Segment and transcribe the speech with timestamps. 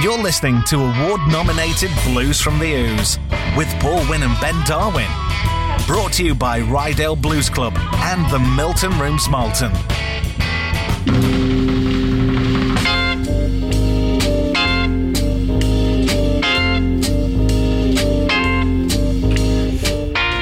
[0.00, 3.18] You're listening to award nominated Blues from the Ouse
[3.56, 5.08] with Paul Winn and Ben Darwin.
[5.88, 9.72] Brought to you by Ryedale Blues Club and the Milton Rooms Malton.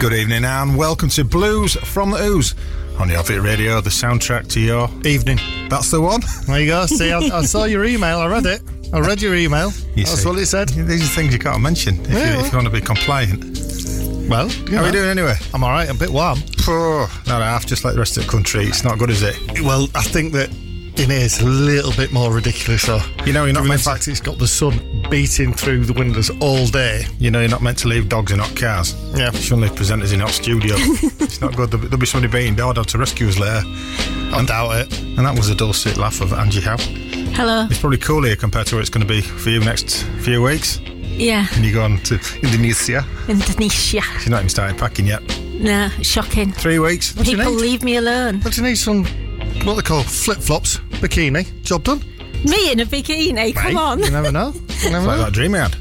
[0.00, 2.54] Good evening and welcome to Blues from the Ouse
[2.98, 5.38] on the Outfit Radio, the soundtrack to your evening.
[5.70, 6.20] That's the one.
[6.46, 6.84] There you go.
[6.84, 8.18] See, I, I saw your email.
[8.18, 8.61] I read it.
[8.92, 9.70] I read your email.
[9.94, 10.28] You That's see.
[10.28, 10.68] what it said.
[10.70, 13.44] These are things you can't mention if, Yeah, you, if you want to be compliant.
[14.28, 15.34] Well, How are we doing anyway?
[15.54, 15.88] I'm all right.
[15.88, 16.38] I'm a bit warm.
[16.68, 18.64] Oh, not half, just like the rest of the country.
[18.64, 19.36] It's not good, is it?
[19.62, 22.82] Well, I think that in here it's a little bit more ridiculous.
[22.82, 25.84] So, You know you're not the meant to, fact it's got the sun beating through
[25.84, 27.05] the windows all day.
[27.18, 28.94] you know you're not meant to leave dogs in hot cars.
[29.14, 29.30] Yeah.
[29.32, 30.74] You shouldn't leave presenters in hot studio.
[31.20, 31.70] it's not good.
[31.70, 33.62] There'll be- somebody beating door to rescue us later.
[34.34, 35.00] I doubt it.
[35.00, 36.77] And that was a dulcet laugh of Angie Howe.
[37.36, 37.66] Hello.
[37.70, 40.42] It's probably cool here compared to what it's going to be for you next few
[40.42, 40.78] weeks.
[40.80, 43.05] Yeah, And you're going to Indonesia.
[43.28, 44.00] Indonesia.
[44.20, 45.22] You're not even started packing yet.
[45.61, 46.52] No, shocking.
[46.52, 47.14] Three weeks.
[47.16, 47.61] What do you People need?
[47.61, 48.41] leave me alone.
[48.41, 48.77] What do you need?
[48.77, 49.05] Some
[49.64, 51.62] what they call flip flops, bikini.
[51.62, 52.00] Job done.
[52.44, 53.55] Me in a bikini.
[53.55, 54.02] Come on.
[54.02, 54.52] You never know.
[54.83, 55.24] You never Like know.
[55.24, 55.77] that dream I had.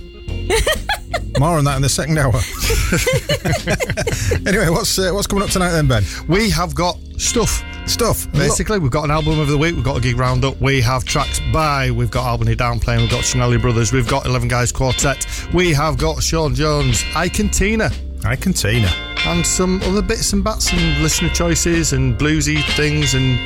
[1.40, 2.32] More on that in the second hour.
[4.48, 6.04] anyway, what's uh, what's coming up tonight then, Ben?
[6.30, 7.62] We have got stuff.
[7.88, 8.32] Stuff.
[8.32, 11.06] Basically, we've got an album of the week, we've got a gig roundup, we have
[11.06, 14.72] tracks by, we've got Albany Down playing, we've got Cinelli Brothers, we've got 11 Guys
[14.72, 17.92] Quartet, we have got Shawn Jones, Ike and Tina,
[18.26, 18.88] Ike and Tina.
[19.26, 23.38] and some other bits and bats and listener choices and bluesy things, and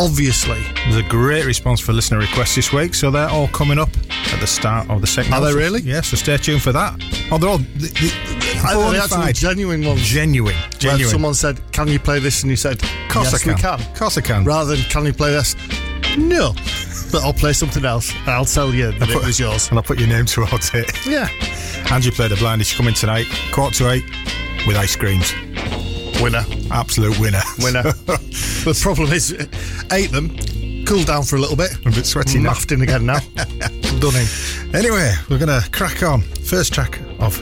[0.00, 3.88] obviously, There's a great response for listener requests this week, so they're all coming up
[4.32, 5.32] at the start of the second.
[5.34, 5.80] Are they really?
[5.80, 6.94] Yeah, so stay tuned for that.
[7.30, 10.02] Oh, they're all the, the, I bona they actually fide, genuine ones.
[10.02, 11.10] genuine, Where genuine.
[11.10, 12.42] someone said, Can you play this?
[12.42, 13.80] And you said, of course Yes, I can.
[13.80, 14.44] Of course I can.
[14.44, 15.54] Rather than, Can you play this?
[16.16, 16.54] No.
[17.10, 19.68] But I'll play something else, and I'll tell you that it put- was yours.
[19.68, 20.90] And I'll put your name towards it.
[21.06, 21.28] Yeah.
[21.90, 22.64] Angie played the blind.
[22.66, 24.04] She's coming tonight, quarter to eight,
[24.66, 25.32] with ice creams.
[26.20, 26.44] Winner.
[26.70, 27.40] Absolute winner.
[27.60, 27.82] Winner.
[28.64, 29.32] the problem is,
[29.92, 30.36] ate them,
[30.84, 31.70] cooled down for a little bit.
[31.86, 32.50] I'm a bit sweaty now.
[32.52, 33.20] Maffed in again now.
[34.00, 34.74] Done in.
[34.74, 36.22] Anyway, we're going to crack on.
[36.22, 37.38] First track of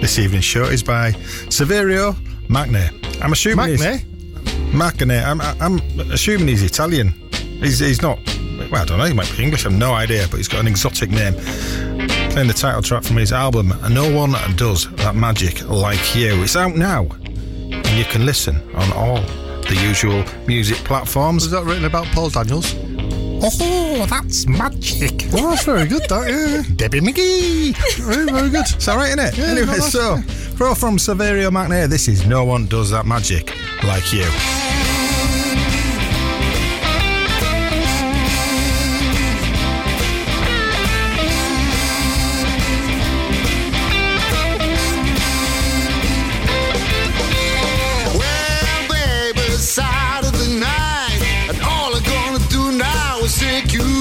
[0.00, 1.12] this evening's show is by
[1.48, 2.16] Saverio
[2.48, 2.90] Magne.
[3.22, 4.76] I'm assuming he's- Magne?
[4.76, 5.24] Magne.
[5.24, 5.78] I'm, I'm
[6.10, 7.08] assuming he's Italian.
[7.60, 8.18] He's, he's not.
[8.70, 9.04] Well, I don't know.
[9.04, 9.64] He might be English.
[9.64, 11.34] I've no idea, but he's got an exotic name.
[12.30, 16.56] Playing the title track from his album, "No One Does That Magic Like You." It's
[16.56, 19.20] out now, and you can listen on all
[19.62, 21.44] the usual music platforms.
[21.44, 22.74] Was that written about Paul Daniels?
[23.40, 25.26] Oh, that's magic.
[25.32, 26.74] Well, that's very good, that, yeah.
[26.74, 27.76] Debbie McGee.
[28.02, 28.66] Very, very good.
[28.68, 29.38] It's all right, isn't it?
[29.38, 30.16] Yeah, anyway, so
[30.56, 31.88] throw from Saverio Magne.
[31.88, 34.26] This is "No One Does That Magic Like You."
[53.60, 53.97] Take you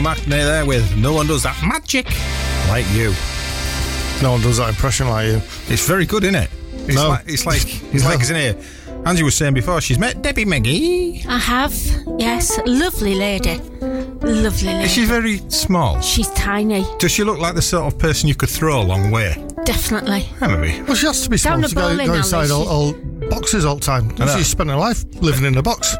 [0.00, 2.06] Saverio Maccne there with No One Does That Magic
[2.68, 3.12] Like You.
[4.22, 5.36] No one does that impression like you.
[5.68, 6.50] It's very good, isn't it?
[6.86, 7.08] It's No.
[7.08, 7.62] like it's like
[7.94, 8.10] it's No.
[8.10, 8.56] like it's in here.
[9.06, 11.24] Angie was saying before she's met Debbie McGee.
[11.26, 11.74] I have.
[12.18, 12.58] Yes.
[12.66, 13.58] Lovely lady.
[13.80, 14.84] Lovely lady.
[14.84, 16.00] Is she very small?
[16.02, 16.84] She's tiny.
[16.98, 19.42] Does she look like the sort of person you could throw a long way?
[19.64, 20.28] Definitely.
[20.42, 20.82] Yeah, maybe.
[20.82, 22.92] Well, she has to be small Down to go, go inside alley, all, all
[23.30, 24.14] boxes all the time.
[24.16, 24.26] know.
[24.36, 25.96] She's spent her life living in a box.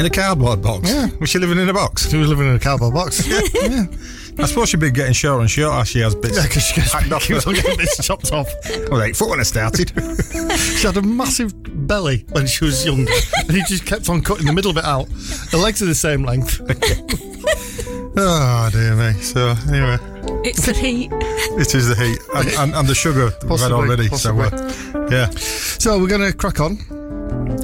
[0.00, 0.90] In a cardboard box.
[0.90, 1.08] Yeah.
[1.20, 2.08] Was she living in a box?
[2.08, 3.26] She was living in a cardboard box.
[3.54, 3.84] yeah,
[4.38, 6.38] I suppose she'd be getting shorter and shorter as she has bits.
[6.38, 7.22] Yeah, because she gets hacked off.
[7.22, 8.48] keeps on getting bits chopped off.
[8.64, 9.92] I was eight foot when I started.
[10.80, 11.52] She had a massive
[11.86, 15.06] belly when she was younger, and he just kept on cutting the middle bit out.
[15.50, 16.58] The legs are the same length.
[18.16, 19.12] oh dear me.
[19.20, 19.98] So anyway,
[20.44, 21.10] It's the heat.
[21.12, 24.08] it is the heat and, and, and the sugar we've had Possibly, already.
[24.08, 24.48] possibly.
[24.48, 26.78] So uh, yeah, So we're going to crack on.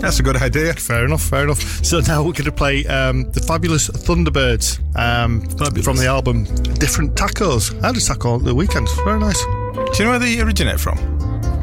[0.00, 0.74] That's a good idea.
[0.74, 1.60] Fair enough, fair enough.
[1.84, 5.40] So now we're going to play um, the Fabulous Thunderbirds um,
[5.82, 6.44] from the album
[6.78, 7.72] Different Tacos.
[7.82, 8.88] I had a taco the weekend.
[9.04, 9.42] Very nice.
[9.42, 10.98] Do you know where they originate from?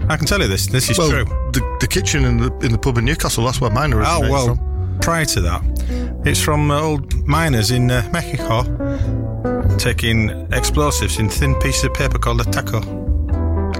[0.09, 0.67] I can tell you this.
[0.67, 1.25] This is Well, true.
[1.53, 3.45] the, the kitchen in the in the pub in Newcastle.
[3.45, 4.55] That's where mine Oh well.
[4.55, 4.99] from.
[5.01, 5.61] Prior to that,
[6.25, 8.63] it's from uh, old miners in uh, Mexico
[9.77, 12.79] taking explosives in thin pieces of paper called a taco.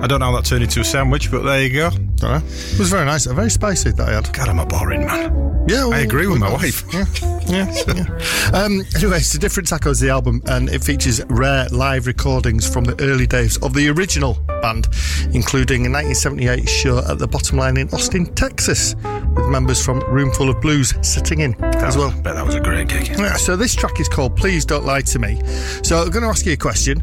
[0.04, 1.88] I don't know how that turned into a sandwich, but there you go.
[1.88, 3.26] It was very nice.
[3.26, 4.34] Very spicy that I had.
[4.34, 5.44] God, I'm a boring man.
[5.66, 6.84] Yeah, well, I agree with my well, wife.
[6.94, 7.06] Yeah,
[7.48, 7.74] yeah.
[7.88, 8.52] yeah.
[8.52, 12.68] Um, anyway, it's a different tacos of the album, and it features rare live recordings
[12.68, 14.90] from the early days of the original band,
[15.34, 18.96] including a 1978 show at the Bottom Line in Austin, Texas,
[19.36, 22.12] with members from Roomful of Blues sitting in as well.
[22.12, 23.08] Bet that was a great gig.
[23.18, 25.42] Yeah, So this track is called "Please Don't Lie to Me."
[25.82, 27.00] So I'm going to ask you a question: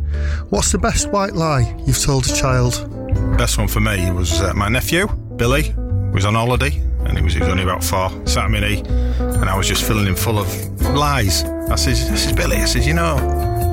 [0.50, 2.89] What's the best white lie you've told a child?
[3.36, 5.06] Best one for me was uh, my nephew,
[5.36, 5.74] Billy,
[6.12, 6.70] was on holiday
[7.04, 9.66] and he was, he was only about four, sat at my knee, and I was
[9.66, 10.48] just filling him full of
[10.82, 11.44] lies.
[11.44, 13.16] I says, I says, Billy, I says, you know,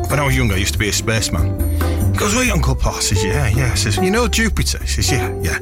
[0.09, 1.59] when I was younger, I used to be a spaceman.
[2.13, 2.95] He goes, Wait, Uncle Pa?
[2.95, 3.71] I says, Yeah, yeah.
[3.71, 4.79] I says, You know Jupiter?
[4.79, 5.59] He says, Yeah, yeah.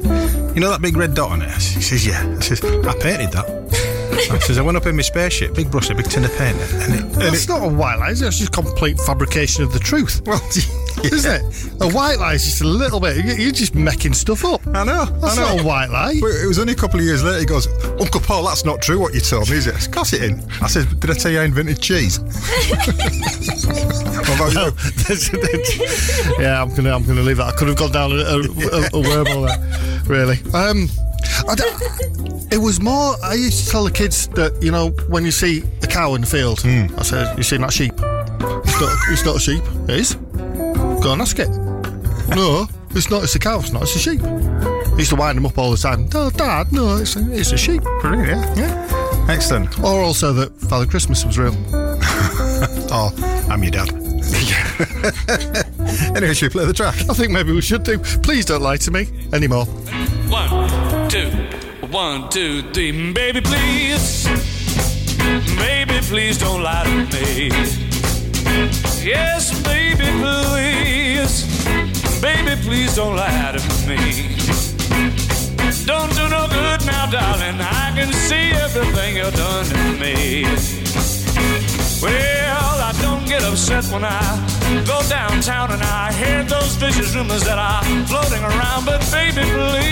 [0.54, 1.50] You know that big red dot on it?
[1.50, 2.36] He says, Yeah.
[2.36, 3.95] I says, I painted that.
[4.30, 6.56] I says, I went up in my spaceship, big brush, a big tin of paint,
[6.58, 8.10] and it, and That's it not a white lie.
[8.10, 8.26] is it?
[8.28, 10.22] It's just complete fabrication of the truth.
[10.26, 10.40] well,
[11.04, 11.42] Isn't it?
[11.82, 13.16] A white lie is just a little bit.
[13.24, 14.66] you- You're just making stuff up.
[14.68, 15.56] I know, That's I know.
[15.56, 16.14] not a white lie.
[16.20, 17.38] But it was only a couple of years later.
[17.40, 17.68] He goes,
[18.00, 18.98] Uncle Paul, that's not true.
[18.98, 19.76] What you told me, is it?
[19.86, 20.42] Of course it in.
[20.62, 22.18] I said, Did I tell you I invented cheese?
[22.18, 22.88] what
[24.36, 24.70] about you?
[25.04, 27.54] That's- that's- yeah, I'm gonna, I'm gonna leave that.
[27.54, 30.38] I could have gone down a, a, a, a wormhole there, really.
[30.54, 30.90] Um, I don't-
[32.50, 33.14] it was more.
[33.22, 36.22] I used to tell the kids that you know when you see a cow in
[36.22, 36.86] the field, hmm.
[36.98, 37.92] I said, "You seen that sheep?
[37.94, 39.62] It's not, it's not a sheep.
[39.88, 40.14] It is.
[41.02, 41.48] Go and ask it.
[42.34, 43.24] No, it's not.
[43.24, 43.60] It's a cow.
[43.60, 43.82] It's not.
[43.82, 44.22] It's a sheep."
[44.96, 46.08] I used to wind them up all the time.
[46.14, 47.82] No, Dad, no, it's a, it's a sheep.
[48.00, 48.58] Brilliant, yeah.
[48.88, 49.26] Yeah.
[49.28, 49.78] Excellent.
[49.80, 51.54] Or also that Father Christmas was real.
[52.88, 53.12] Oh,
[53.50, 53.90] I'm your dad.
[56.16, 56.94] anyway, should we play the track?
[57.10, 57.98] I think maybe we should do.
[57.98, 59.66] Please don't lie to me anymore.
[59.66, 60.55] One, two,
[61.96, 63.12] one, two, three.
[63.14, 64.28] Baby, please.
[65.56, 67.48] Baby, please don't lie to me.
[69.02, 71.34] Yes, baby, please.
[72.20, 73.96] Baby, please don't lie to me.
[75.86, 77.58] Don't do no good now, darling.
[77.62, 80.44] I can see everything you've done to me.
[82.02, 84.20] Well, I don't get upset when I
[84.86, 88.84] go downtown and I hear those vicious rumors that are floating around.
[88.84, 89.85] But baby, please,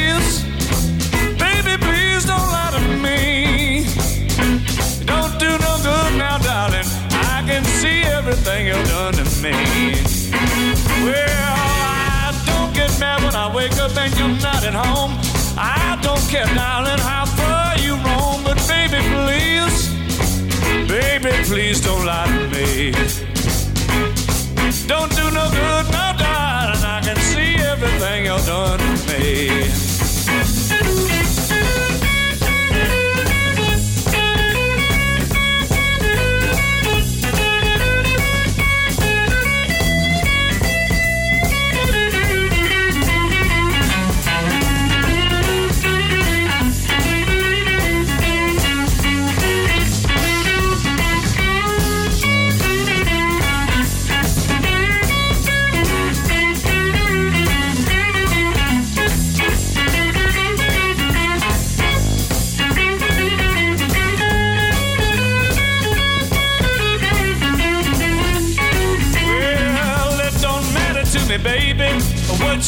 [13.64, 15.12] wake up and you're not at home.
[15.56, 18.42] I don't care, darling, how far you roam.
[18.44, 19.76] But baby, please,
[20.88, 22.92] baby, please don't lie to me.
[24.86, 26.84] Don't do no good now, darling.
[26.96, 29.93] I can see everything you've done to me.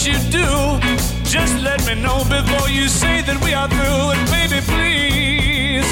[0.06, 0.48] you do.
[1.24, 4.04] Just let me know before you say that we are through.
[4.14, 5.88] And baby, please,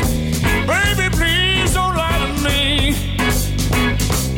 [0.67, 2.95] baby, please don't lie to me.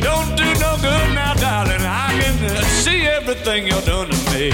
[0.00, 1.82] Don't do no good now, darling.
[1.82, 4.50] I can see everything you're doing to me.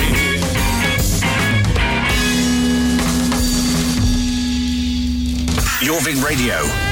[5.87, 6.92] Jorvik Radio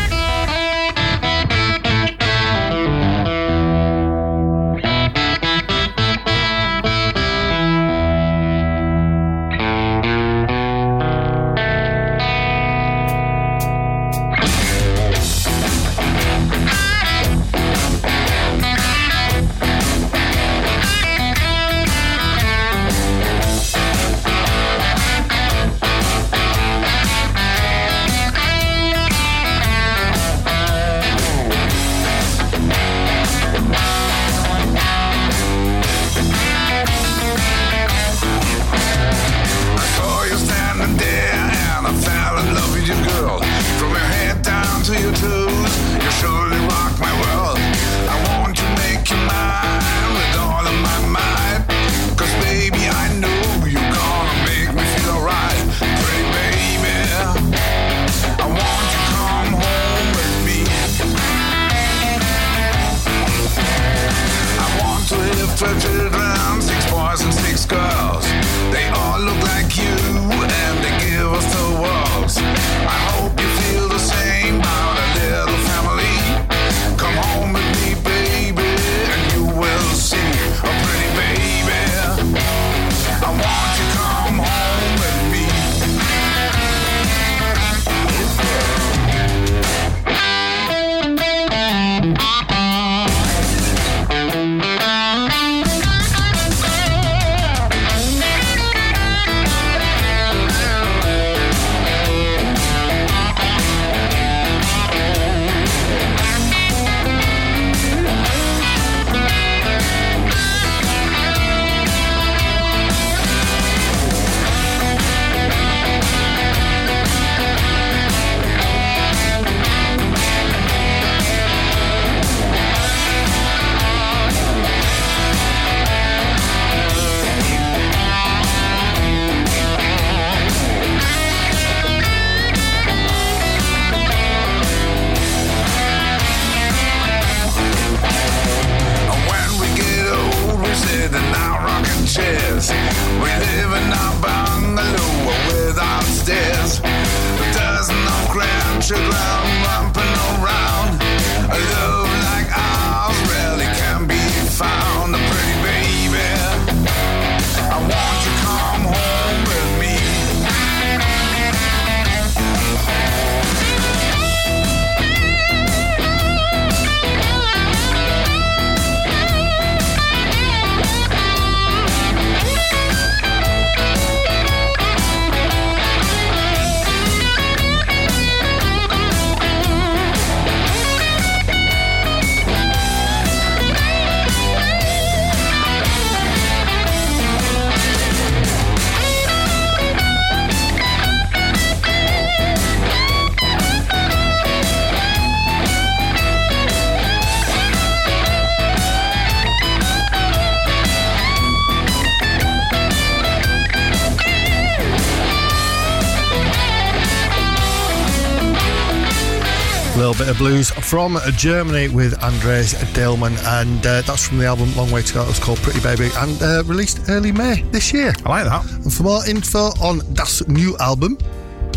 [210.40, 215.12] blues from Germany with Andreas Diehlmann, and uh, that's from the album Long Way to
[215.12, 215.22] Go.
[215.22, 218.14] It was called Pretty Baby and uh, released early May this year.
[218.24, 218.64] I like that.
[218.72, 221.18] And for more info on Das new album,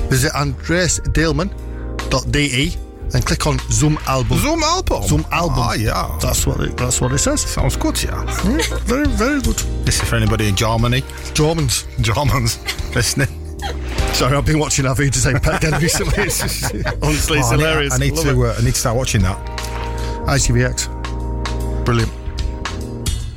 [0.08, 2.78] visit andreasdiehlmann.de
[3.14, 4.38] and click on Zoom Album.
[4.38, 5.04] Zoom album.
[5.04, 5.60] Zoom Album.
[5.60, 6.18] Ah, yeah.
[6.22, 7.42] That's what it, that's what it says.
[7.42, 8.24] Sounds good, yeah.
[8.46, 9.58] Yeah, very, very good.
[9.84, 11.04] This is for anybody in Germany.
[11.34, 11.86] Germans.
[12.00, 12.60] Germans
[12.96, 13.43] listening.
[14.14, 16.24] Sorry, I've been watching Avi to say Pet Den recently.
[16.24, 17.94] It's just, honestly, it's Oh, I need- hilarious.
[17.94, 18.46] I need, Love to.
[18.46, 19.38] Uh, I need to start watching that.
[20.28, 21.84] ITVX.
[21.84, 22.12] Brilliant.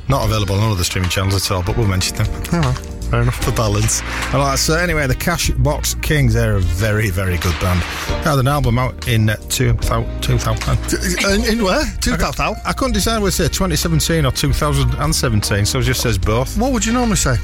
[0.07, 2.27] Not available on other streaming channels at all, but we'll mention them.
[2.53, 3.43] Oh, well, fair enough.
[3.43, 4.01] For balance.
[4.33, 7.81] All right, so anyway, the Cash Box Kings, they're a very, very good band.
[8.23, 10.21] They had an album out in uh, 2000.
[10.21, 11.25] 2000.
[11.49, 11.83] In, in where?
[12.01, 12.55] 2000.
[12.65, 16.57] I couldn't decide whether to say 2017 or 2017, so it just says both.
[16.57, 17.35] What would you normally say?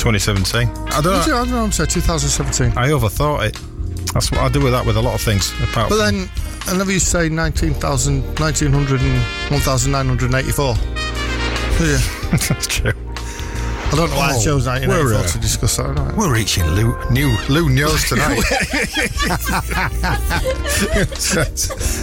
[0.00, 0.68] 2017.
[0.92, 1.38] I don't you, know.
[1.38, 2.78] I don't know, I'm saying 2017.
[2.78, 3.54] I overthought it.
[4.14, 5.52] That's what I do with that with a lot of things.
[5.62, 6.30] Apart But from-
[6.66, 10.74] then, I you say 19,000, 1900 and 1984.
[11.80, 11.98] Yeah.
[12.48, 12.92] that's true.
[13.92, 15.98] I don't know why I chose 1984 we're, uh, to discuss that.
[15.98, 16.16] Right.
[16.16, 18.28] We're reaching Lou, new Lou News tonight.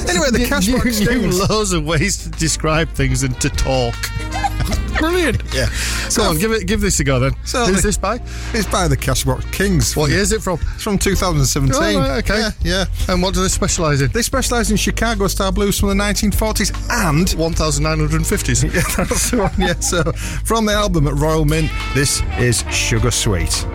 [0.09, 1.49] anyway, the Cash new, Box new Kings.
[1.49, 3.95] loads of ways to describe things and to talk.
[4.99, 5.41] Brilliant.
[5.53, 5.69] Yeah.
[6.15, 7.33] Go on, give it, give this a go then.
[7.45, 8.19] So Who's this by?
[8.53, 9.95] It's by the Cashbox Kings.
[9.95, 10.59] What year is it from?
[10.75, 11.75] It's from 2017.
[11.75, 12.39] Oh, right, okay.
[12.39, 12.85] Yeah, yeah.
[13.13, 14.11] And what do they specialise in?
[14.11, 18.57] They specialise in Chicago style blues from the 1940s and 1950s.
[18.77, 19.53] Yeah, that's the one.
[19.57, 19.79] Yeah.
[19.79, 20.03] So
[20.43, 23.65] from the album at Royal Mint, this is Sugar Sweet.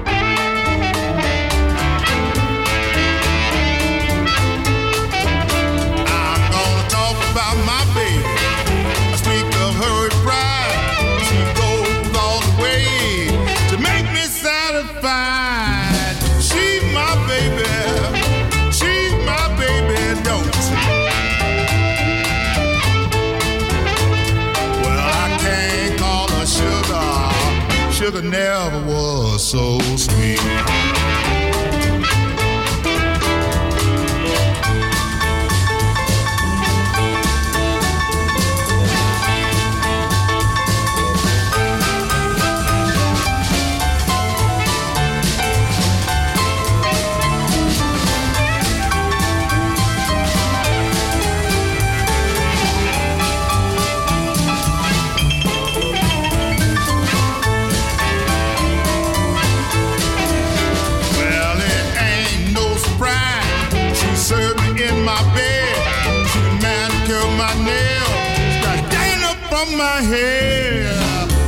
[28.02, 28.18] Sugar.
[28.18, 28.81] Sugar never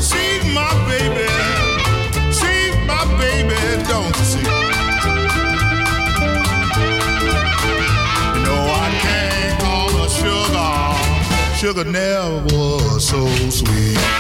[0.01, 1.29] She's my baby.
[2.31, 3.57] She's my baby,
[3.89, 4.25] don't you
[8.71, 11.57] I can't call her sugar.
[11.57, 14.14] Sugar never was so sweet.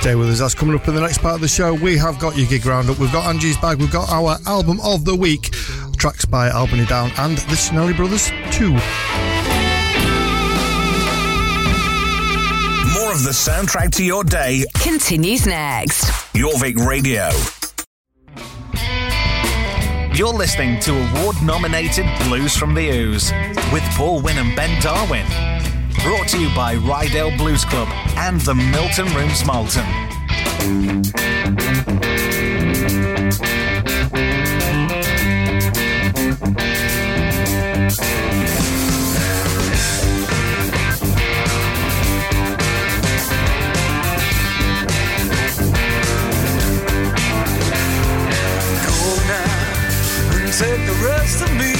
[0.00, 0.38] Stay with us.
[0.38, 1.74] That's coming up in the next part of the show.
[1.74, 2.98] We have got your gig roundup.
[2.98, 3.78] We've got Angie's bag.
[3.78, 5.52] We've got our album of the week,
[5.98, 8.70] tracks by Albany Down and the Cinelli Brothers 2.
[12.98, 16.04] More of the soundtrack to your day, Continues next.
[16.34, 17.28] Jorvik Radio.
[20.14, 23.32] You're listening to award nominated Blues from the Ouse
[23.70, 25.26] with Paul Winn and Ben Darwin.
[26.02, 29.84] Brought to you by Ryedale Blues Club and the Milton Rooms Malton.
[50.58, 51.79] Take the rest of me.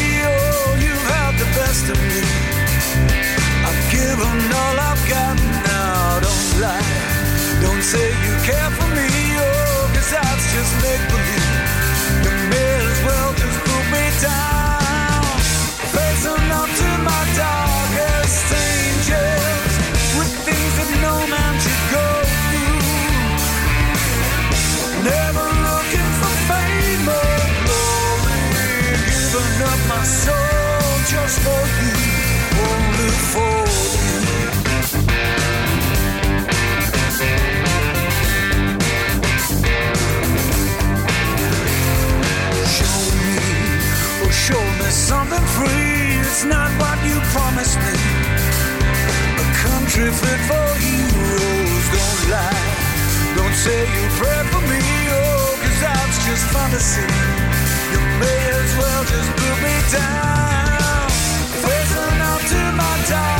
[46.40, 47.92] It's not what you promised me.
[49.44, 51.84] A country fit for heroes.
[51.92, 52.72] Don't lie.
[53.36, 54.80] Don't say you pray for me,
[55.20, 57.04] oh, cause that's just fantasy.
[57.92, 61.10] You may as well just put me down.
[61.60, 63.39] Facing up to my darkest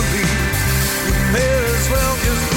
[0.00, 0.32] believe.
[1.06, 2.49] You may as well just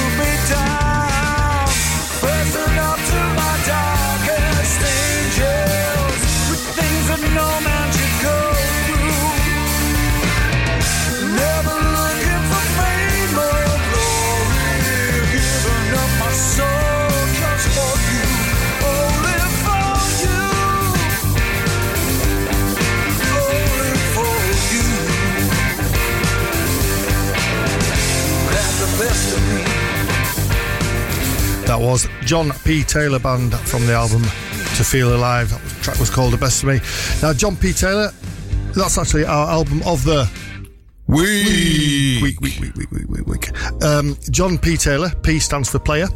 [32.23, 32.83] John P.
[32.83, 35.49] Taylor Band from the album To Feel Alive.
[35.49, 36.79] That track was called The Best of Me.
[37.21, 37.73] Now, John P.
[37.73, 38.11] Taylor,
[38.75, 40.29] that's actually our album of the
[41.07, 42.19] We.
[42.21, 43.83] week, week, week, week, week, week, week.
[43.83, 44.77] Um, John P.
[44.77, 46.07] Taylor, P stands for player.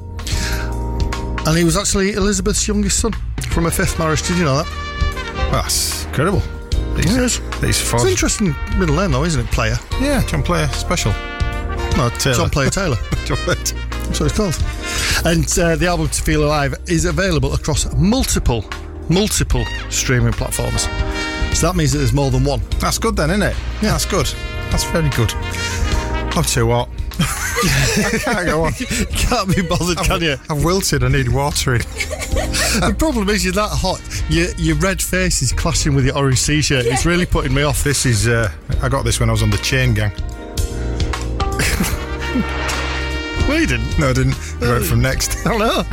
[1.45, 3.13] And he was actually Elizabeth's youngest son
[3.49, 4.21] from her fifth marriage.
[4.27, 5.49] Did you know that?
[5.51, 6.41] That's incredible.
[6.95, 7.39] These, Yes.
[7.61, 9.51] these It's an interesting middle name, though, isn't it?
[9.51, 9.77] Player.
[10.01, 11.11] Yeah, John Player special.
[11.95, 12.35] No, Taylor.
[12.37, 12.97] John Player Taylor.
[13.25, 13.57] John Player.
[14.07, 15.25] That's what it's called.
[15.25, 18.65] And uh, the album To Feel Alive is available across multiple,
[19.09, 20.83] multiple streaming platforms.
[21.57, 22.61] So that means that there's more than one.
[22.79, 23.55] That's good then, isn't it?
[23.81, 24.27] Yeah, that's good.
[24.69, 25.33] That's very good.
[26.35, 26.89] I'll tell you what.
[27.19, 28.73] I can't go on.
[28.73, 30.35] Can't be bothered, can you?
[30.49, 31.03] I've wilted.
[31.03, 31.81] I need watering.
[32.77, 33.99] The problem is you're that hot.
[34.29, 36.85] Your, your red face is clashing with your orange t-shirt.
[36.85, 37.83] It's really putting me off.
[37.83, 38.27] This is.
[38.27, 38.51] Uh,
[38.83, 40.11] I got this when I was on the chain gang.
[43.47, 43.97] Well, you didn't.
[43.97, 44.35] No, I didn't.
[44.61, 45.45] I it from next.
[45.45, 45.83] I don't know.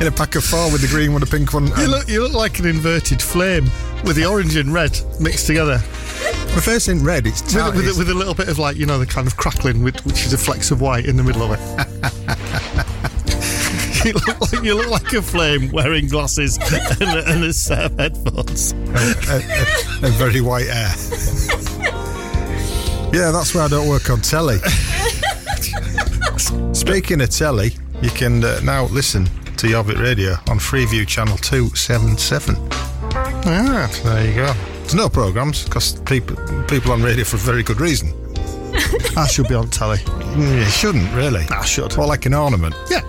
[0.00, 1.68] In a pack of four with the green one, the pink one.
[1.78, 3.64] You look, you look like an inverted flame
[4.04, 5.78] with the orange and red mixed together.
[5.78, 7.26] my face in red.
[7.26, 9.36] It's With, with, a- with a little bit of like, you know, the kind of
[9.36, 11.60] crackling, with, which is a flecks of white in the middle of it.
[14.04, 16.58] you, look like, you look like a flame wearing glasses
[17.00, 18.72] and, a- and a set of headphones.
[18.72, 18.76] a,
[19.30, 20.88] a- a very white hair.
[23.14, 24.58] yeah, that's why I don't work on telly.
[26.72, 29.26] Speaking of telly, you can uh, now listen
[29.56, 32.56] to Jorvik Radio on Freeview Channel 277.
[33.44, 34.52] Ah, There you go.
[34.80, 38.12] There's no programmes because people people on radio for a very good reason.
[39.16, 39.98] I should be on telly.
[39.98, 41.44] Mm, You shouldn't really.
[41.50, 41.96] I should.
[41.98, 42.74] Or like an ornament.
[42.90, 43.02] Yeah,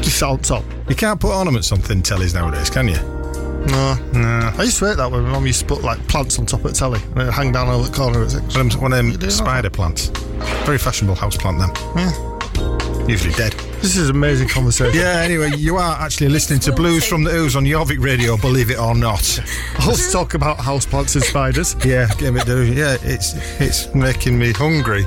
[0.00, 0.64] just on top.
[0.88, 2.96] You can't put ornaments on thin tellies nowadays, can you?
[3.66, 3.94] No.
[4.14, 4.52] No.
[4.58, 6.64] I used to hate that when my mum used to put like plants on top
[6.64, 8.18] of the telly and it'd hang down over the corner.
[8.20, 10.06] One of them, one of them spider plants.
[10.64, 11.70] Very fashionable house plant, them.
[11.96, 12.26] yeah.
[13.10, 13.52] Usually dead.
[13.82, 14.96] This is amazing conversation.
[14.96, 18.70] Yeah, anyway, you are actually listening to Blues from the Ouse on Jorvik Radio, believe
[18.70, 19.40] it or not.
[19.84, 21.74] Let's talk about houseplants and spiders.
[21.84, 22.72] Yeah, give it do.
[22.72, 25.06] Yeah, it's it's making me hungry.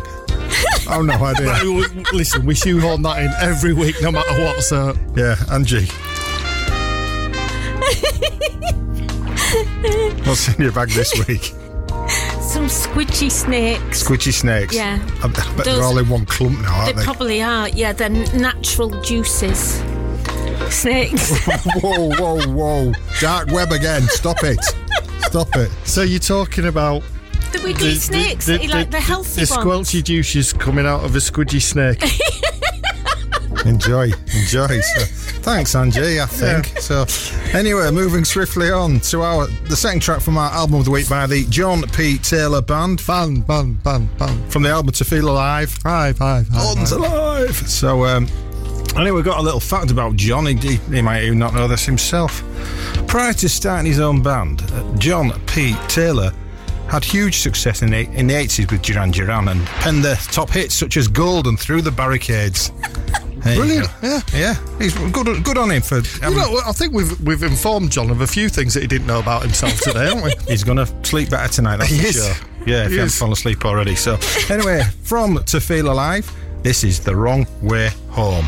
[0.89, 1.47] I've no idea.
[1.53, 4.61] Right, w- Listen, we shoehorn that in every week, no matter what.
[4.63, 5.87] So Yeah, Angie.
[10.25, 11.53] What's in your bag this week?
[12.67, 14.03] Squidgy snakes.
[14.03, 14.73] Squidgy snakes.
[14.75, 14.99] Yeah.
[15.23, 17.03] I bet Those- they're all in one clump now, They aren't they?
[17.03, 17.69] probably are.
[17.69, 19.81] Yeah, they're natural juices.
[20.69, 21.29] Snakes.
[21.81, 22.93] whoa, whoa, whoa.
[23.19, 24.01] Dark web again.
[24.03, 24.59] Stop it.
[25.23, 25.69] Stop it.
[25.83, 27.03] So you're talking about
[27.51, 28.47] Do we eat snakes?
[28.47, 29.89] like the healthy the ones.
[29.91, 32.01] squelchy juices coming out of a squidgy snake.
[33.65, 34.81] Enjoy, enjoy.
[34.81, 35.05] So,
[35.41, 36.19] thanks, Angie.
[36.19, 37.05] I think so.
[37.57, 41.07] Anyway, moving swiftly on to our the second track from our album of the week
[41.07, 42.17] by the John P.
[42.17, 44.49] Taylor Band ban, ban, ban, ban.
[44.49, 45.69] from the album To Feel Alive.
[45.71, 46.75] Five, five, five.
[46.75, 47.55] One's alive.
[47.55, 48.27] So, um,
[48.97, 50.45] anyway, we've got a little fact about John.
[50.45, 52.43] He, he, might even not know this himself.
[53.07, 54.61] Prior to starting his own band,
[54.99, 55.73] John P.
[55.87, 56.33] Taylor
[56.89, 60.49] had huge success in the, in the 80s with Duran Duran and penned the top
[60.49, 62.71] hits such as Gold and Through the Barricades.
[63.43, 64.21] There Brilliant, yeah.
[64.33, 65.97] Yeah, he's good, good on him for.
[65.97, 69.07] You know, I think we've we've informed John of a few things that he didn't
[69.07, 70.31] know about himself today, haven't we?
[70.47, 72.15] He's going to sleep better tonight, that's He for is.
[72.15, 72.47] sure.
[72.65, 73.95] Yeah, if He haven't fallen asleep already.
[73.95, 74.17] So,
[74.49, 78.45] anyway, from To Feel Alive, this is The Wrong Way Home.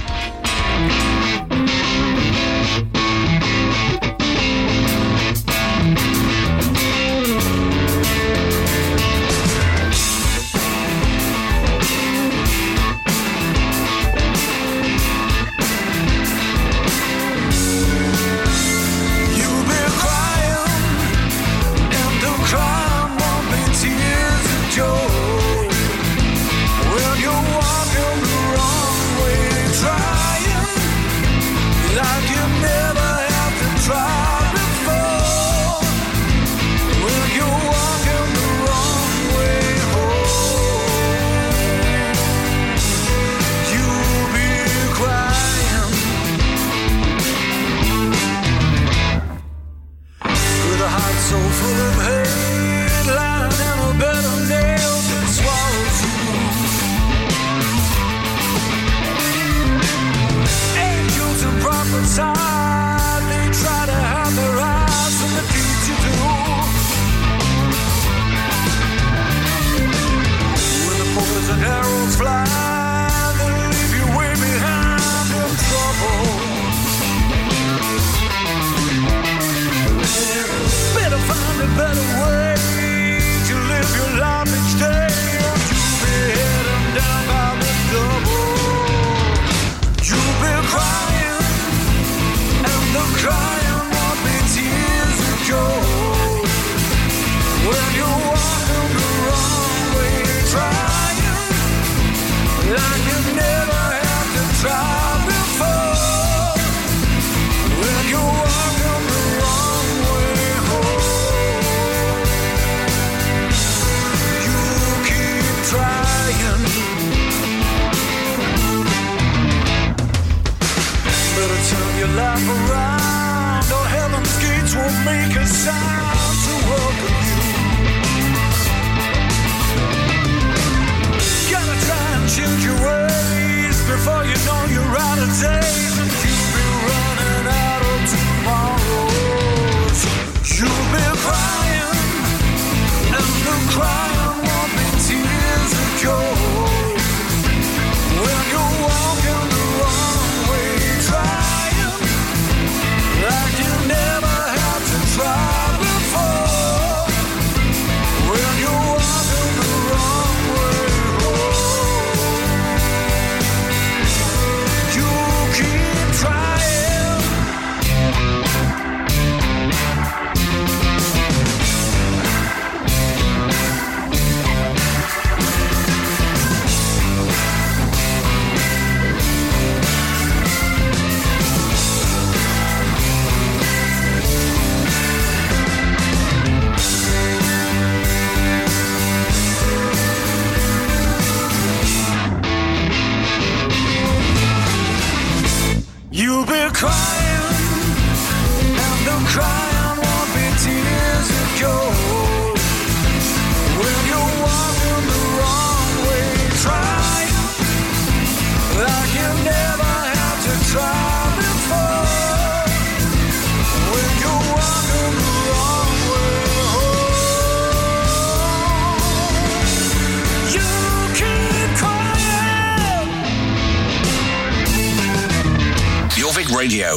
[226.56, 226.96] Radio.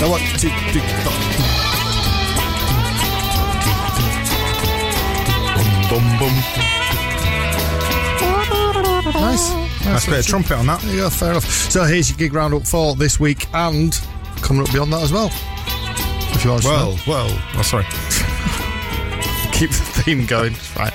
[0.00, 0.20] Now what?
[0.38, 1.20] Tick, tick, tock.
[5.88, 6.34] Bum, bum.
[9.14, 9.50] Nice.
[9.86, 10.80] Nice bit of trumpet on that.
[10.82, 11.44] There you go, fair enough.
[11.44, 13.98] So here's your gig roundup for this week and
[14.42, 15.30] coming up beyond that as well.
[16.34, 16.96] If you want to know.
[17.06, 17.86] Well, well, oh, sorry.
[19.54, 20.54] Keep the theme going.
[20.76, 20.92] Right.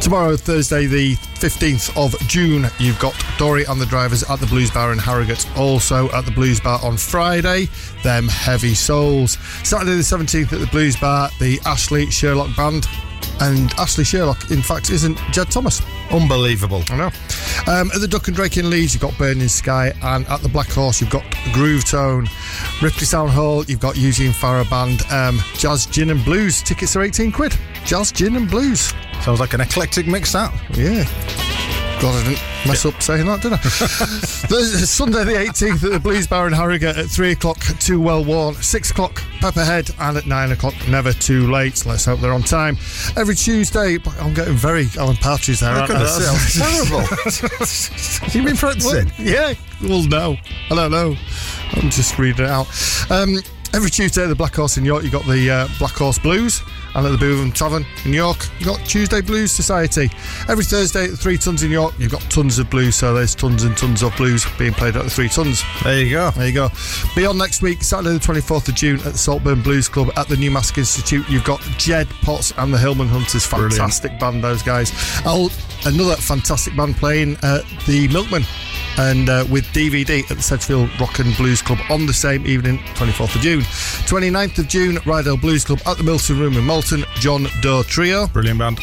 [0.00, 4.70] Tomorrow, Thursday, the 15th of June, you've got Dory and the Drivers at the Blues
[4.70, 5.46] Bar in Harrogate.
[5.56, 7.68] Also at the Blues Bar on Friday,
[8.02, 9.38] them Heavy Souls.
[9.64, 12.86] Saturday, the 17th at the Blues Bar, the Ashley Sherlock Band.
[13.40, 15.82] And Ashley Sherlock, in fact, isn't Jed Thomas.
[16.10, 16.82] Unbelievable.
[16.90, 17.10] I know.
[17.66, 20.48] Um, at the Duck and Drake in Leeds, you've got Burning Sky, and at the
[20.48, 22.28] Black Horse, you've got Groove Tone.
[22.82, 26.62] Ripley Sound Hall, you've got Eugene Farah Band, um, Jazz Gin and Blues.
[26.62, 27.56] Tickets are 18 quid.
[27.84, 28.92] Jazz Gin and Blues.
[29.22, 30.52] Sounds like an eclectic mix, that.
[30.76, 31.45] Yeah.
[32.00, 33.56] God, I didn't mess up saying that, did I?
[34.84, 38.54] Sunday the 18th at the Blues Bar in Harrogate at 3 o'clock, Too Well Worn,
[38.54, 41.86] 6 o'clock, Pepperhead, and at 9 o'clock, Never Too Late.
[41.86, 42.76] Let's hope they're on time.
[43.16, 45.70] Every Tuesday, I'm getting very Alan Partridge there.
[45.70, 45.94] aren't I?
[45.94, 48.32] Goodness, That's- sounds terrible.
[48.38, 49.10] you been practicing?
[49.18, 50.36] yeah, well, no.
[50.70, 51.16] I don't know.
[51.72, 52.66] I'm just reading it out.
[53.10, 53.38] Um,
[53.72, 56.62] every Tuesday the Black Horse in York, you've got the uh, Black Horse Blues.
[56.96, 60.10] And at the Bootham Tavern in York, you've got Tuesday Blues Society.
[60.48, 62.96] Every Thursday at the Three Tons in York, you've got tons of blues.
[62.96, 65.62] So there's tons and tons of blues being played at the Three Tons.
[65.84, 66.30] There you go.
[66.30, 66.70] There you go.
[67.14, 70.38] Beyond next week, Saturday the 24th of June at the Saltburn Blues Club at the
[70.38, 73.44] New Marske Institute, you've got Jed Potts and the Hillman Hunters.
[73.44, 74.90] Fantastic band, those guys.
[75.26, 75.50] Oh,
[75.84, 78.42] another fantastic band playing at the Milkman
[78.98, 82.78] and uh, with DVD at the Sedgefield Rock and Blues Club on the same evening,
[82.94, 83.60] 24th of June.
[83.60, 88.26] 29th of June, Ryedale Blues Club at the Milton Room in Malton, John Doe Trio.
[88.28, 88.78] Brilliant band.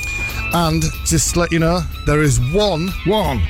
[0.53, 3.41] And just to let you know, there is one One.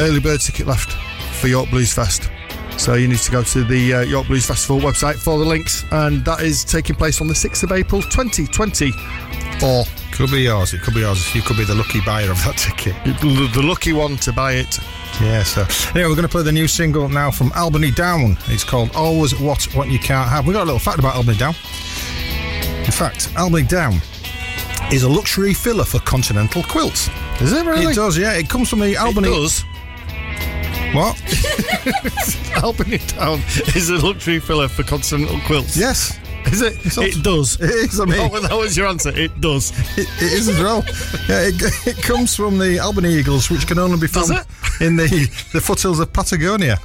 [0.00, 0.92] early bird ticket left
[1.36, 2.30] for York Blues Fest.
[2.78, 5.84] So you need to go to the uh, York Blues Festival website for the links,
[5.92, 9.84] and that is taking place on the 6th of April 2024.
[10.12, 10.72] Could be yours.
[10.72, 11.34] It could be yours.
[11.34, 12.94] You could be the lucky buyer of that ticket.
[13.04, 14.78] The the lucky one to buy it.
[15.20, 18.36] Yeah, so anyway, we're going to play the new single now from Albany Down.
[18.46, 20.46] It's called Always What What You Can't Have.
[20.46, 21.54] We got a little fact about Albany Down.
[22.86, 23.94] In fact, Albany Down
[24.92, 27.08] is a luxury filler for continental quilts.
[27.40, 27.92] Is it really?
[27.92, 28.32] It does, yeah.
[28.34, 29.28] It comes from the Albany.
[29.28, 29.62] does.
[30.94, 31.20] What?
[32.62, 33.40] Albany Down
[33.74, 35.76] is a luxury filler for continental quilts.
[35.76, 36.74] yes, Is it?
[36.86, 37.60] It's It does.
[37.60, 37.98] it is.
[38.00, 39.10] I mean, Oh, that was your answer.
[39.10, 39.72] It does.
[39.98, 40.84] it, it is as well.
[41.28, 44.30] Yeah, it, it comes from the Albany Eagles, which can only be found
[44.80, 45.08] in the
[45.52, 46.78] the foothills of Patagonia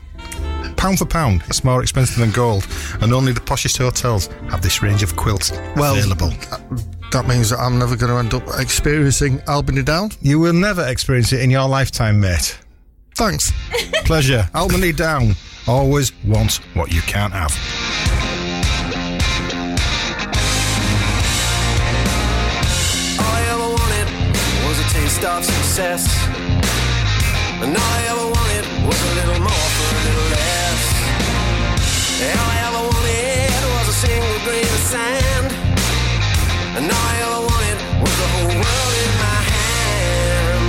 [0.81, 2.67] pound for pound, it's more expensive than gold,
[3.01, 6.33] and only the poshest hotels have this range of quilts well, available.
[6.51, 6.57] Uh,
[7.11, 10.09] that means that I'm never going to end up experiencing Albany Down.
[10.21, 12.57] You will never experience it in your lifetime, mate.
[13.13, 13.53] Thanks.
[14.05, 14.49] Pleasure.
[14.55, 15.35] Albany Down.
[15.67, 17.55] Always wants what you can't have.
[24.89, 26.03] taste of success.
[27.61, 29.20] And all I ever wanted was a
[32.29, 35.47] all I ever wanted was a single grain of sand.
[36.77, 40.61] And all I ever wanted was the whole world in my hand.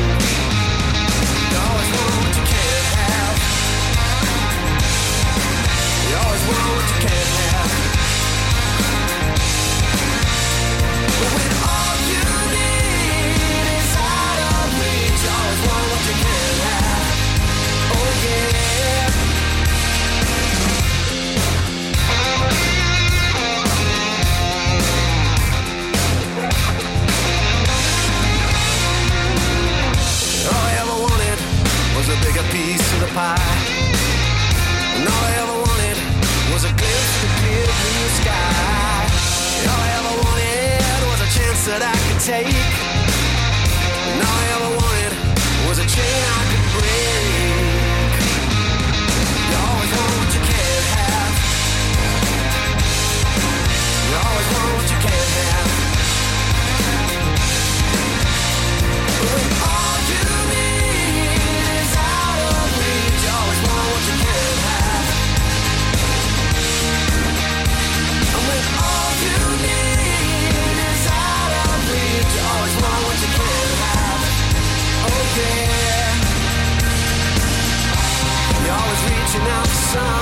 [1.53, 3.37] You always want what you can't have.
[6.09, 7.71] You always want what you can't have.
[32.13, 33.41] A bigger piece of the pie.
[34.97, 35.97] And all I ever wanted
[36.53, 39.09] was a glimpse of clear blue sky.
[39.71, 42.69] All I ever wanted was a chance that I could take.
[44.13, 45.13] And all I ever wanted
[45.69, 48.13] was a chain I could break.
[49.49, 51.35] You always want what you can't have.
[54.09, 55.71] You always want what you can't have.
[75.35, 76.13] Yeah.
[78.65, 80.22] You're always reaching out for something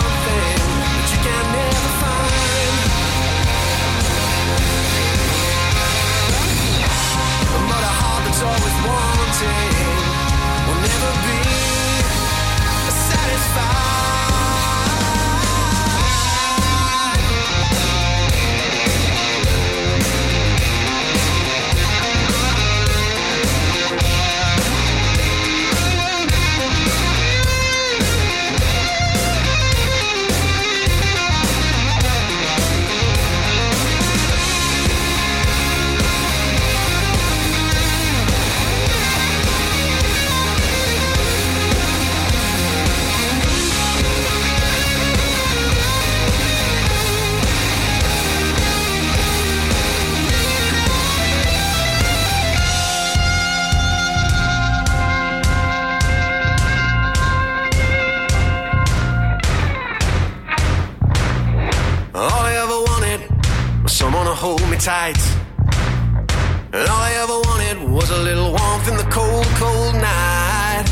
[67.31, 70.85] ever wanted was a little warmth in the cold, cold night.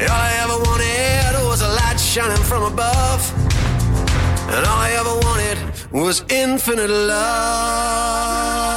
[0.00, 3.20] All I ever wanted was a light shining from above.
[4.54, 5.58] And all I ever wanted
[5.92, 8.73] was infinite love.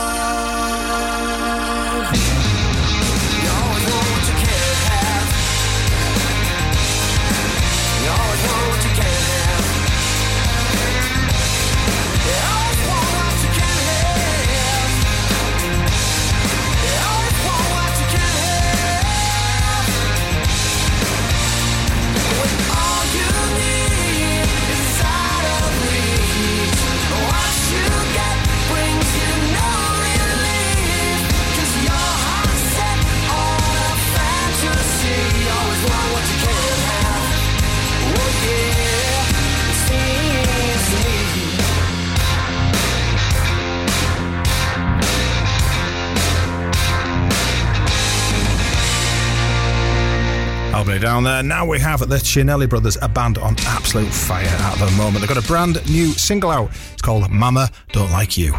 [50.88, 51.44] Down there.
[51.44, 55.20] Now we have the Cinelli Brothers, a band on absolute fire at the moment.
[55.20, 56.72] They've got a brand new single out.
[56.94, 58.38] It's called Mama Don't Like.
[58.38, 58.54] You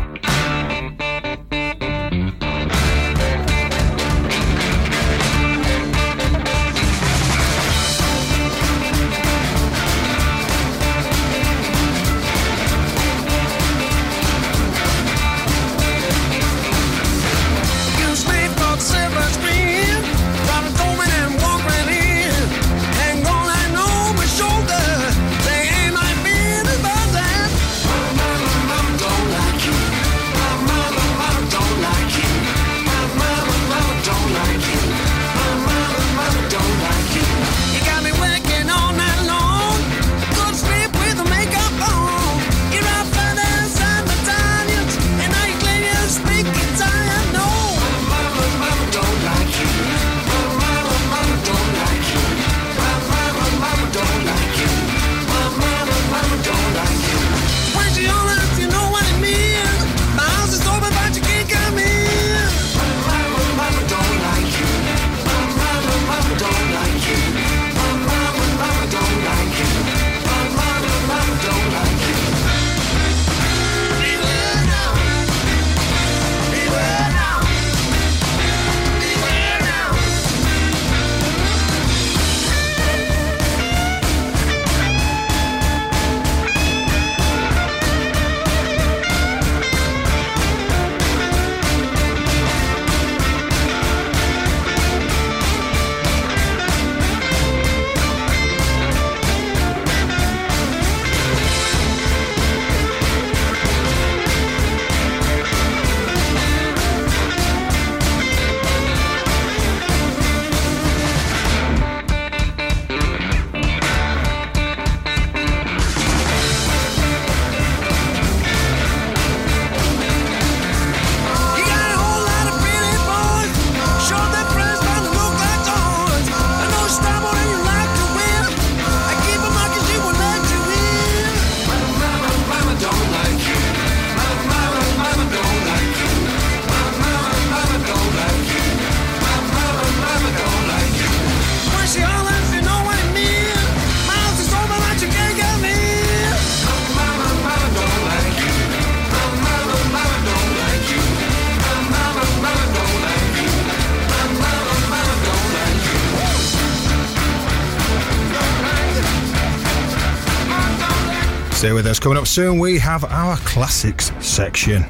[162.09, 164.81] Coming up soon, we have our classics section.
[164.81, 164.89] The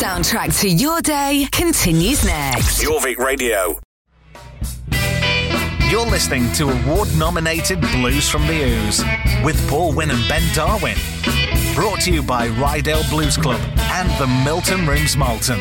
[0.00, 2.82] soundtrack to your day continues next.
[2.82, 3.78] Jorvik Radio.
[5.90, 9.04] You're listening to award nominated Blues from the Ouse
[9.44, 10.96] with Paul Winn and Ben Darwin.
[11.74, 15.60] Brought to you by Ryedale Blues Club and the Milton Rooms Malton.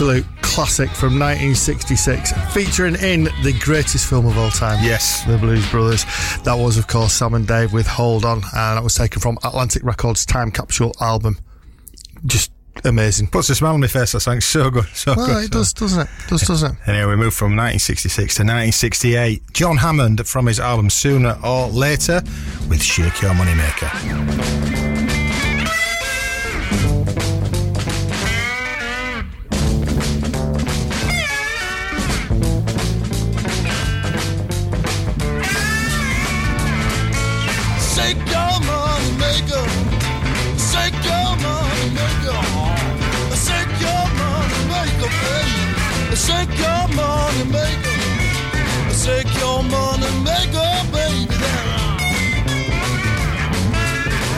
[0.00, 4.82] Absolute classic from 1966, featuring in the greatest film of all time.
[4.82, 5.22] Yes.
[5.26, 6.06] The Blues Brothers.
[6.44, 9.36] That was, of course, Sam and Dave with Hold On, and that was taken from
[9.44, 11.36] Atlantic Records' Time Capsule album.
[12.24, 12.50] Just
[12.82, 13.26] amazing.
[13.26, 14.86] Puts a smile on my face, that song's so good.
[14.94, 15.44] So Well, good.
[15.44, 16.08] it does, doesn't it?
[16.30, 16.78] Does, doesn't it?
[16.86, 19.52] Anyway, we move from 1966 to 1968.
[19.52, 22.22] John Hammond from his album Sooner or Later
[22.70, 24.89] with Shake Your Moneymaker.
[47.30, 47.96] Money maker.
[48.90, 51.36] Shake your money maker, baby.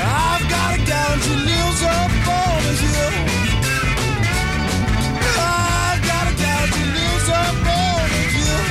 [0.04, 2.80] I've got a gal she lives up on his.
[5.38, 8.64] I've got a gal she lives up on his hill.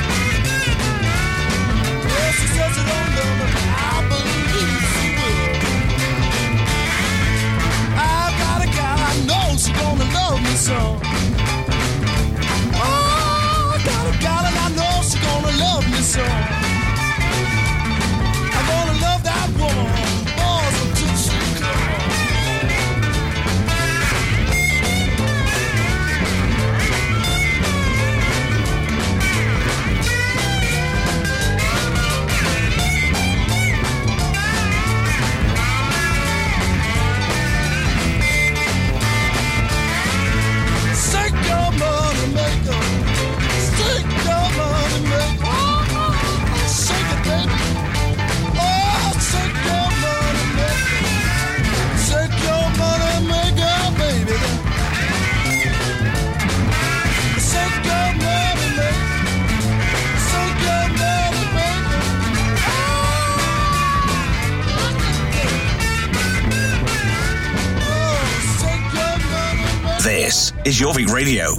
[2.10, 3.46] Well, she says she don't love me.
[3.74, 5.52] I believe she will.
[7.96, 8.68] I've got a
[8.98, 9.12] I
[9.72, 11.11] gonna love me some.
[16.18, 16.51] Love
[70.02, 71.54] This is Jorvik Radio.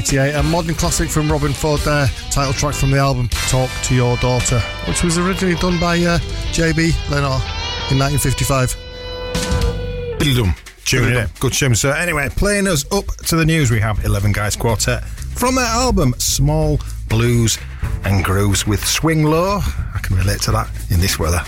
[0.00, 0.34] 1988.
[0.34, 4.16] A modern classic from Robben Ford there, title track from the album Talk to Your
[4.16, 6.18] Daughter, which was originally done by uh,
[6.52, 7.36] JB Lenoir
[7.90, 8.76] in 1955.
[10.86, 11.30] Tune it.
[11.38, 11.92] Good tune, sir.
[11.94, 16.14] Anyway, playing us up to the news, we have 11 Guys Quartet from their album
[16.16, 17.58] Small Blues
[18.04, 19.58] and Grooves with Swing Low.
[19.58, 21.42] I can relate to that in this weather.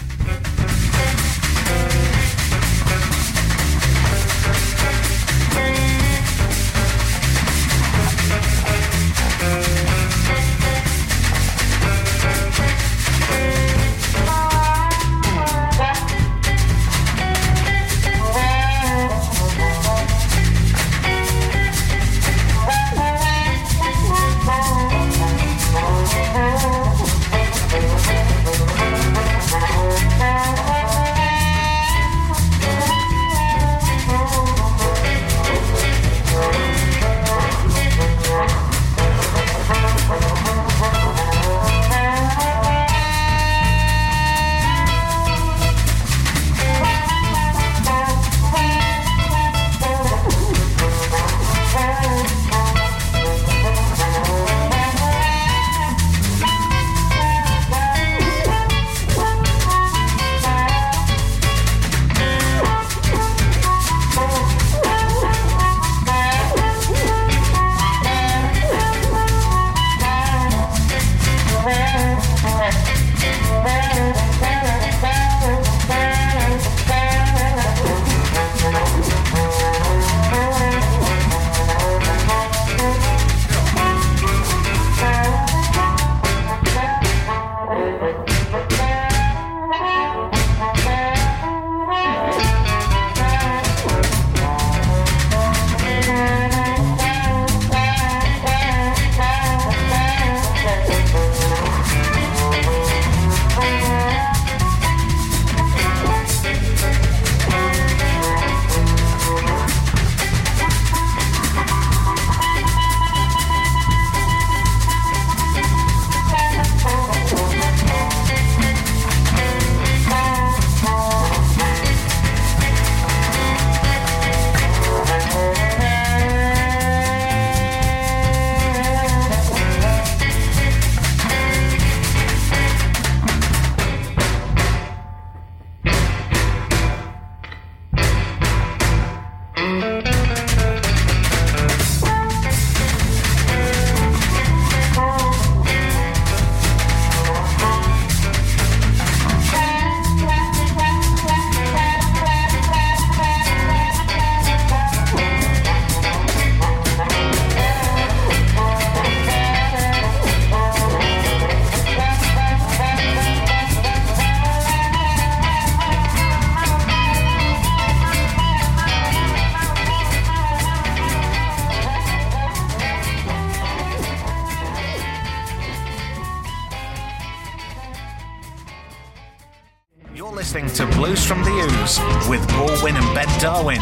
[180.20, 181.98] Listening to Blues from the Ouse
[182.28, 183.80] with Paul Winn and Ben Darwin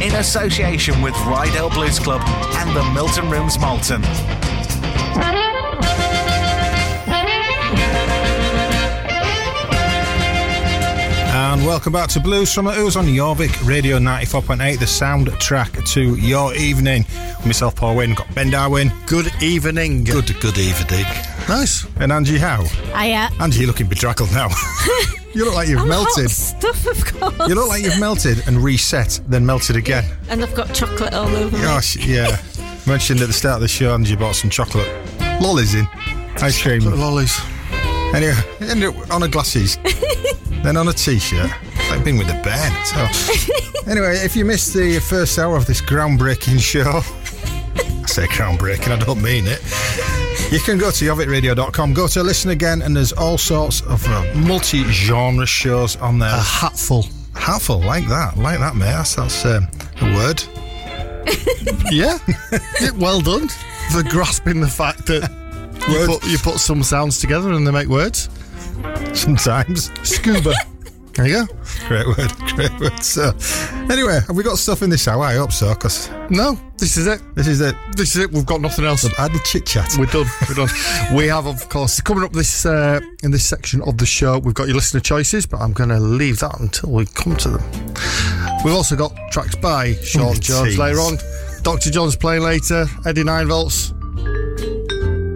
[0.00, 2.20] in association with Ryedale Blues Club
[2.54, 4.04] and the Milton Rooms Malton.
[11.34, 16.14] And welcome back to Blues from the Ouse on Jorvik Radio 94.8, the soundtrack to
[16.16, 17.04] your evening.
[17.44, 18.92] Myself, Paul Winn, got Ben Darwin.
[19.06, 20.04] Good evening.
[20.04, 21.04] Good, good evening.
[21.48, 21.84] Nice.
[21.96, 22.64] And Angie Howe.
[22.94, 24.48] I, uh, Angie, you're looking bedraggled now.
[25.34, 26.24] you look like you've I'm melted.
[26.24, 27.48] hot stuff, of course.
[27.48, 30.04] You look like you've melted and reset, then melted again.
[30.28, 31.62] And I've got chocolate all over me.
[31.62, 32.40] Gosh, yeah.
[32.86, 34.88] Mentioned at the start of the show, Angie bought some chocolate
[35.40, 35.86] lollies in.
[36.40, 36.80] Ice cream.
[36.84, 37.38] Lollies.
[38.14, 39.78] Anyway, ended up on a glasses,
[40.62, 41.50] then on a t-shirt.
[41.90, 42.86] Like being with a band.
[42.86, 48.88] So, anyway, if you missed the first hour of this groundbreaking show, I say groundbreaking,
[48.92, 49.60] I don't mean it.
[50.50, 54.24] You can go to jorvikradio.com, go to listen again, and there's all sorts of uh,
[54.34, 56.34] multi-genre shows on there.
[56.34, 57.04] A hatful.
[57.34, 58.86] Hatful, like that, like that, mate.
[58.86, 59.68] That's, that's um,
[60.00, 60.42] a word.
[61.90, 62.18] Yeah.
[62.80, 63.48] Yeah, well done
[63.92, 65.30] for grasping the fact that
[65.88, 68.30] you put, you put some sounds together and they make words.
[69.12, 69.90] Sometimes.
[70.02, 70.54] Scuba.
[71.18, 71.54] There you go.
[71.88, 73.02] Great word, great word.
[73.02, 73.32] So,
[73.90, 75.24] anyway, have we got stuff in this hour?
[75.24, 77.20] I hope so, because No, this is it.
[77.34, 77.74] this is it.
[77.96, 78.30] This is it.
[78.32, 79.04] We've got nothing else.
[79.18, 79.90] I had the chit chat.
[79.98, 80.26] We're done.
[80.48, 80.68] We're done.
[81.16, 84.38] we have, of course, coming up this uh, in this section of the show.
[84.38, 87.48] We've got your listener choices, but I'm going to leave that until we come to
[87.48, 87.64] them.
[88.64, 90.78] We've also got tracks by Shawn Mm, Jones tease.
[90.78, 91.18] later on.
[91.62, 91.90] Dr.
[91.90, 92.86] John's playing later.
[93.06, 93.90] Eddie Nine Volts.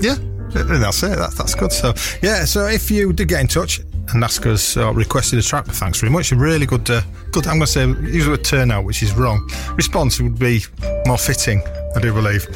[0.01, 0.15] Yeah,
[0.55, 1.17] And that's it.
[1.17, 1.73] That, that's good.
[1.73, 2.45] So, yeah.
[2.45, 3.81] So, if you did get in touch
[4.21, 6.33] us or requested a track, thanks very much.
[6.33, 7.47] A really good, uh, good.
[7.47, 9.49] I'm going to say use the turnout, which is wrong.
[9.77, 10.63] Response would be
[11.07, 11.63] more fitting.
[11.95, 12.47] I do believe.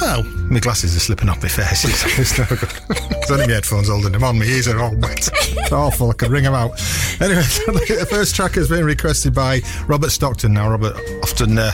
[0.00, 1.84] well, My glasses are slipping off my face.
[1.88, 2.72] It's, it's no good.
[3.22, 4.38] It's only my headphones holding them on.
[4.38, 5.28] My ears are all wet.
[5.32, 6.10] It's awful.
[6.10, 6.72] I could wring them out.
[7.20, 10.54] Anyway, the first track has been requested by Robert Stockton.
[10.54, 11.72] Now, Robert often uh,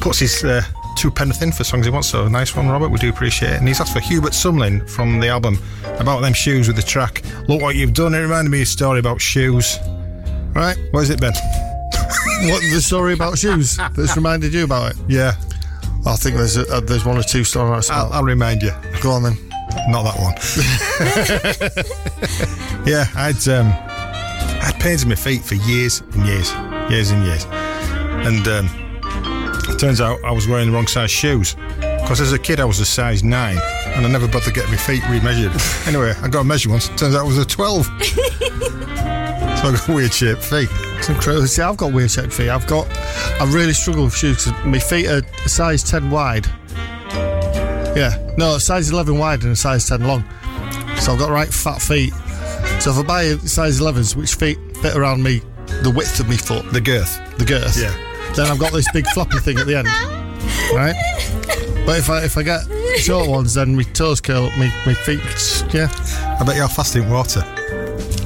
[0.00, 0.62] puts his uh,
[0.96, 2.08] two penneth in for songs he wants.
[2.08, 2.88] So nice one, Robert.
[2.88, 3.58] We do appreciate it.
[3.58, 5.58] And he's asked for Hubert Sumlin from the album
[5.98, 7.22] about them shoes with the track.
[7.48, 8.14] Look what you've done.
[8.14, 9.78] It reminded me of a story about shoes.
[10.54, 10.76] right.
[10.92, 11.32] What is it, Ben?
[12.44, 14.96] What the story about shoes that's reminded you about it?
[15.06, 15.36] Yeah,
[16.04, 17.88] I think there's a, uh, there's one or two stories.
[17.88, 18.72] I'll, I'll remind you.
[19.00, 19.36] Go on then.
[19.88, 20.34] Not that one.
[22.86, 26.52] yeah, I'd um, I had pains in my feet for years and years,
[26.90, 27.44] years and years,
[28.26, 28.68] and um,
[29.78, 31.54] turns out I was wearing the wrong size shoes.
[31.80, 34.76] Because as a kid I was a size nine, and I never bothered getting my
[34.76, 35.86] feet remeasured.
[35.88, 36.88] anyway, I got a measure once.
[36.88, 37.86] Turns out I was a twelve.
[38.02, 40.68] so I got weird shaped feet.
[40.98, 41.46] It's incredible.
[41.46, 42.48] See, I've got weird shaped feet.
[42.50, 42.86] I've got.
[43.40, 46.46] I really struggle with shoes because my feet are a size 10 wide.
[47.96, 48.34] Yeah.
[48.38, 50.24] No, a size 11 wide and a size 10 long.
[50.98, 52.12] So I've got right fat feet.
[52.80, 55.42] So if I buy a size 11s, which feet fit around me,
[55.82, 57.18] the width of my foot, The girth.
[57.38, 57.94] the girth, Yeah.
[58.34, 59.88] Then I've got this big floppy thing at the end.
[60.74, 60.94] Right?
[61.84, 62.62] But if I if I get
[62.98, 65.20] short ones, then my toes curl up, my, my feet,
[65.74, 65.88] yeah.
[66.40, 67.42] I bet you're fasting water.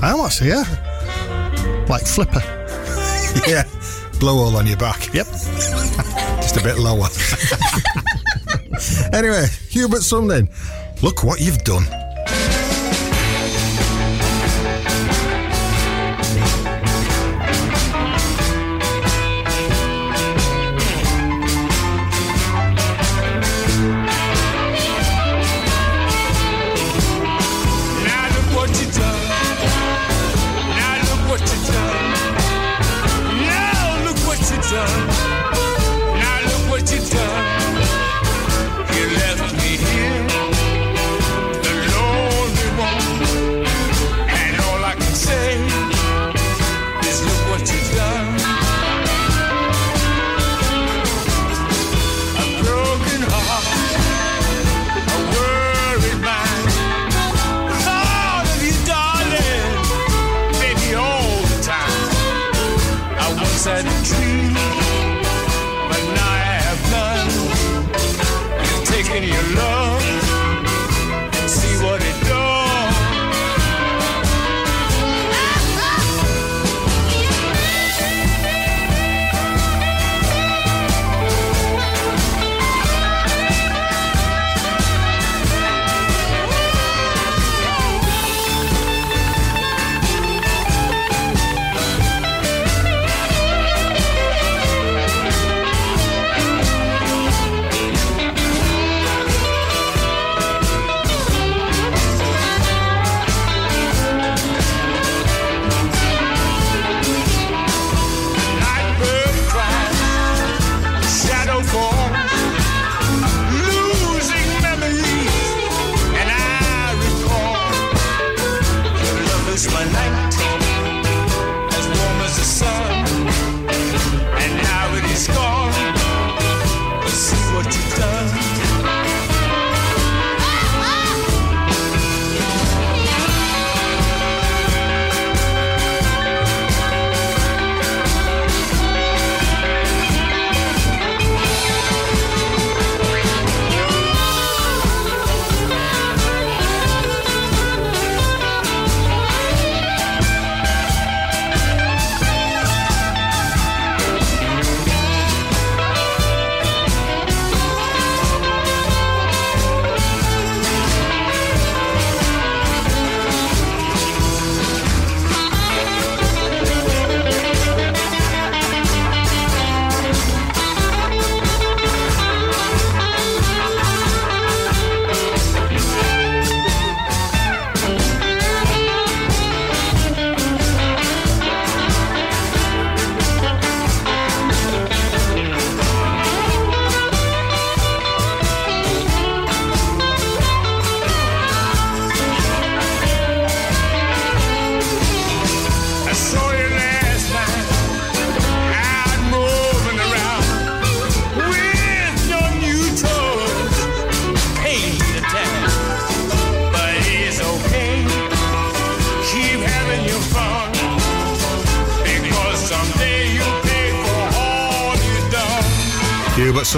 [0.02, 1.86] I am actually, yeah.
[1.88, 2.42] Like flipper.
[3.48, 3.64] yeah.
[4.20, 5.12] Blowhole on your back.
[5.14, 5.26] Yep.
[6.36, 7.08] Just a bit lower.
[9.12, 10.48] anyway, Hubert Sumlin,
[11.02, 11.84] look what you've done.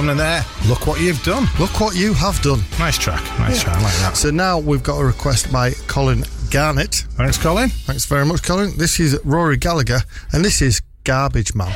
[0.08, 0.44] Something there.
[0.68, 1.46] Look what you've done.
[1.58, 2.60] Look what you have done.
[2.78, 3.22] Nice track.
[3.38, 3.76] Nice track.
[3.76, 4.16] I like that.
[4.16, 7.06] So now we've got a request by Colin Garnett.
[7.16, 7.68] Thanks, Colin.
[7.68, 8.76] Thanks very much, Colin.
[8.76, 10.00] This is Rory Gallagher,
[10.32, 11.74] and this is Garbage Man.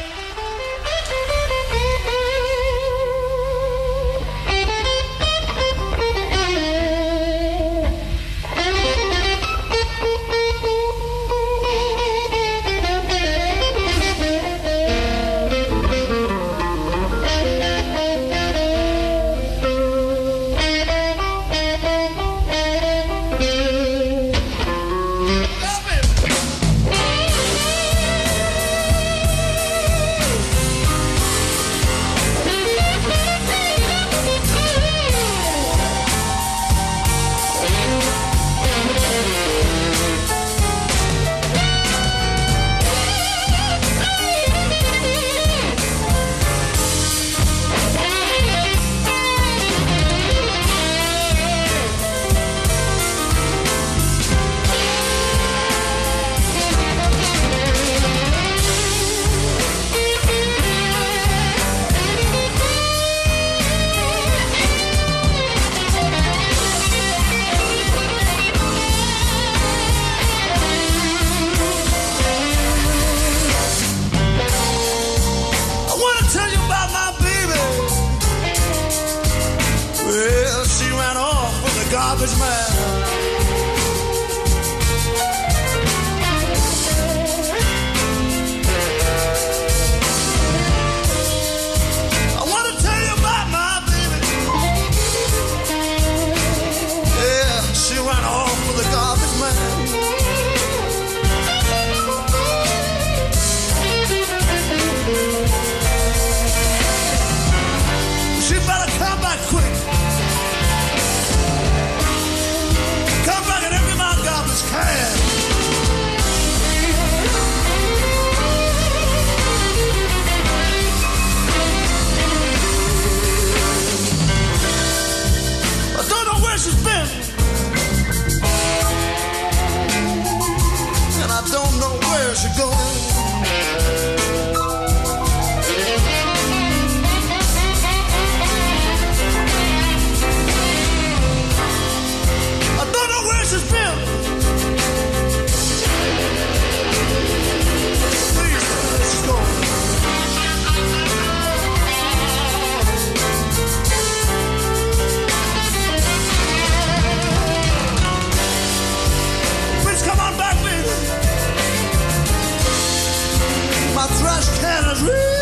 [164.74, 165.41] I'm read.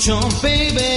[0.00, 0.89] Jump, baby,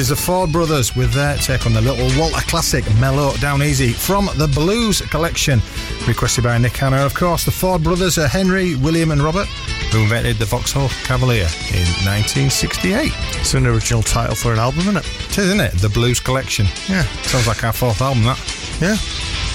[0.00, 3.92] is the Ford Brothers with their take on the little Walter classic, Mellow Down Easy,
[3.92, 5.60] from the Blues collection,
[6.08, 7.04] requested by Nick Hanna.
[7.04, 9.46] Of course, the Ford Brothers are Henry, William, and Robert,
[9.92, 13.12] who invented the Vauxhall Cavalier in 1968.
[13.40, 15.06] It's an original title for an album, isn't it?
[15.06, 15.72] It is, isn't it?
[15.74, 16.64] The Blues Collection.
[16.88, 17.02] Yeah.
[17.22, 18.38] Sounds like our fourth album, that.
[18.80, 18.96] Yeah.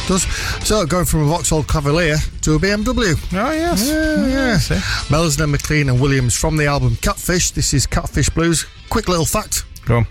[0.07, 0.27] Does
[0.67, 3.15] so going from a Vauxhall Cavalier to a BMW.
[3.33, 4.57] Oh yes, yeah, mm, yeah.
[4.59, 4.75] see.
[4.75, 4.79] Eh?
[5.09, 7.51] Belzner, McLean, and Williams from the album Catfish.
[7.51, 8.67] This is Catfish Blues.
[8.89, 9.65] Quick little fact.
[9.85, 10.07] Go on.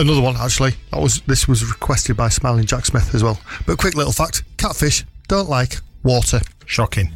[0.00, 0.72] Another one actually.
[0.92, 3.38] That was this was requested by Smiling Jack Smith as well.
[3.66, 6.40] But quick little fact: catfish don't like water.
[6.64, 7.12] Shocking.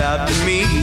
[0.00, 0.77] After me.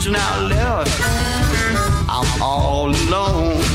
[0.00, 1.00] Just now left.
[2.08, 3.67] I'm all alone.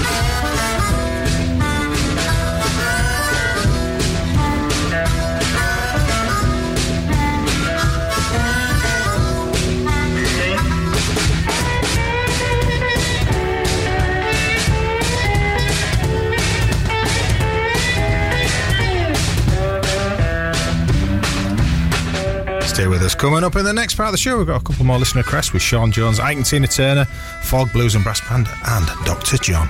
[23.04, 23.16] With us.
[23.16, 25.24] Coming up in the next part of the show, we've got a couple more listener
[25.24, 27.06] crests with Shawn Jones, Ike and Tina Turner,
[27.44, 29.38] Fog Blues and Brass Band, and Dr.
[29.38, 29.70] John.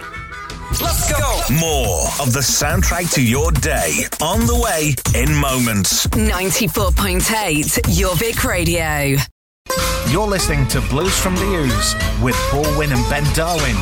[0.80, 1.42] Let's go.
[1.60, 6.06] More of the soundtrack to your day on the way in moments.
[6.08, 9.18] 94.8 Jorvik Radio.
[10.12, 13.76] You're listening to Blues from the Ouse with Paul Winn and Ben Darwin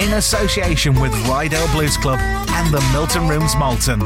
[0.00, 4.00] in association with Ryedale Blues Club and the Milton Rooms Malton.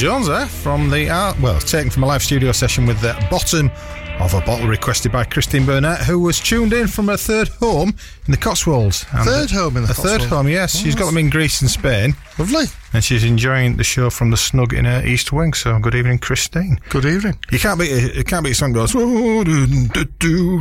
[0.00, 3.70] Jones there from the uh, well, taken from a live studio session with the bottom
[4.18, 7.90] of a bottle requested by Christine Burnett, who was tuned in from her third home
[8.24, 9.04] in the Cotswolds.
[9.12, 10.74] And Third home in the a third home, yes.
[10.74, 12.64] She's got them in Greece and Spain, Lovely.
[12.94, 15.52] and she's enjoying the show from the snug in her east wing.
[15.52, 16.80] So, good evening, Christine.
[16.88, 17.38] Good evening.
[17.52, 18.94] You can't be you can't be a song goes.
[18.96, 19.44] "Oh,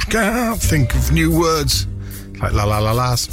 [0.09, 1.87] can't think of new words
[2.41, 3.29] like la la la las.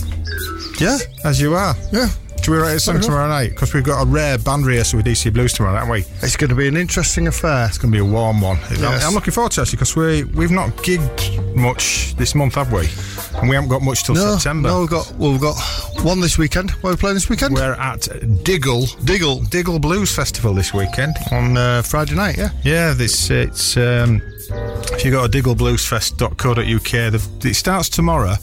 [0.80, 1.74] Yeah, As you are.
[1.92, 2.08] yeah.
[2.46, 3.50] Should we write a song tomorrow night?
[3.50, 6.04] Because we've got a rare band rehearsal with DC Blues tomorrow, haven't we?
[6.22, 7.66] It's going to be an interesting affair.
[7.66, 8.58] It's going to be a warm one.
[8.58, 9.04] I'm- Yes.
[9.04, 12.72] I'm looking forward to it actually because we we've not gigged much this month, have
[12.72, 12.88] we?
[13.40, 14.68] And we haven't got much till No, September.
[14.68, 15.56] no, we've got well, we've got
[16.04, 16.70] one this weekend.
[16.82, 17.52] What are we playing this weekend?
[17.52, 18.06] We're at
[18.44, 21.16] Diggle Diggle Diggle Blues Festival this weekend.
[21.32, 22.38] on uh, Friday night.
[22.38, 24.22] Yeah, Yeah, this it's um,
[24.92, 28.36] if you go to digglebluesfest.co.uk, the- it starts tomorrow.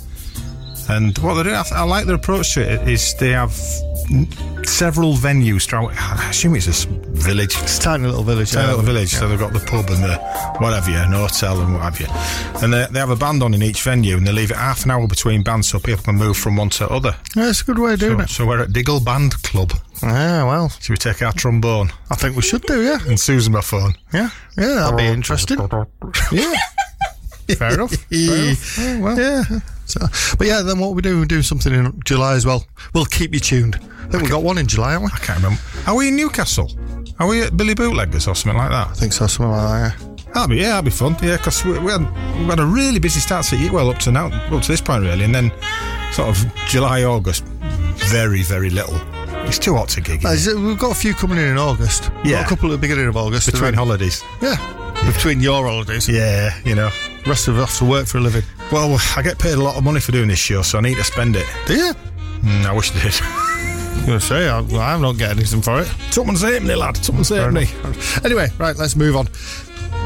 [0.89, 2.85] And what they do, I, I like their approach to it.
[2.89, 3.57] Is they have
[4.65, 5.93] several venues throughout.
[5.97, 8.51] I assume it's a village, it's a tiny little village.
[8.51, 8.69] tiny yeah.
[8.71, 9.09] little village.
[9.09, 10.17] So they've got the pub and the
[10.59, 12.07] whatever, you, an hotel and what have you.
[12.63, 14.85] And they, they have a band on in each venue, and they leave it half
[14.85, 17.15] an hour between bands so people can move from one to other.
[17.35, 18.29] Yeah, it's a good way of doing So, it.
[18.29, 19.73] so we're at Diggle Band Club.
[20.01, 22.81] Ah, well, Should we take our trombone I think we should do.
[22.83, 23.93] Yeah, and Susan my phone?
[24.13, 24.65] yeah, yeah.
[24.75, 25.57] That'll be interesting.
[26.31, 26.53] Yeah.
[27.57, 27.91] Fair enough.
[27.91, 28.77] Fair enough.
[28.79, 29.43] Oh, well, yeah.
[29.93, 31.19] So, but yeah, then what we do?
[31.19, 32.65] We do something in July as well.
[32.93, 33.75] We'll keep you tuned.
[33.75, 35.11] I think we got one in July, haven't we?
[35.13, 35.61] I can't remember.
[35.87, 36.69] Are we in Newcastle?
[37.19, 38.87] Are we at Billy Bootleggers or something like that?
[38.89, 39.99] I think so, something like that.
[39.99, 40.09] Yeah.
[40.33, 41.15] That'll be yeah, that'll be fun.
[41.21, 42.01] Yeah, because we, we, had,
[42.39, 44.67] we had a really busy start to the year, well up to now, up to
[44.67, 45.51] this point really, and then
[46.11, 47.43] sort of July, August,
[48.09, 48.99] very very little.
[49.45, 52.09] It's too hot to gig Uh, it- We've got a few coming in in August.
[52.23, 52.37] We've Yeah.
[52.41, 53.51] got a couple at the beginning of August.
[53.51, 54.23] between holidays.
[54.41, 54.55] yeah.
[55.05, 56.07] Between your holidays.
[56.07, 56.89] Yeah, you know.
[57.25, 58.43] The rest of us have to work for a living.
[58.73, 60.95] Well, I get paid a lot of money for doing this show, so I need
[60.95, 61.45] to spend it.
[61.67, 61.93] Do you?
[62.41, 63.13] Mm, I wish I did.
[63.21, 65.87] I'm going to say, I, well, I'm not getting anything for it.
[66.11, 66.97] Someone's halfpenny, lad.
[66.97, 67.67] Someone's halfpenny.
[68.25, 69.27] Anyway, right, let's move on.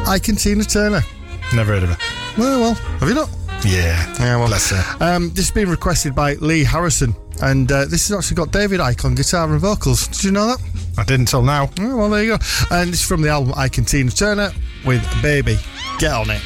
[0.06, 1.00] Ike and Tina Turner.
[1.56, 1.98] Never heard of her.
[2.38, 3.30] Well, well, have you not?
[3.66, 4.14] Yeah.
[4.20, 4.84] Yeah, well, Bless her.
[5.00, 8.82] Um, this has been requested by Lee Harrison, and uh, this has actually got David
[8.82, 10.10] Icke on guitar and vocals.
[10.10, 10.62] Did you know that?
[10.98, 11.70] I didn't till now.
[11.80, 12.44] Oh, well, there you go.
[12.70, 14.52] And it's from the album Ike and Tina Turner
[14.86, 15.58] with Baby.
[16.00, 16.42] Get on it.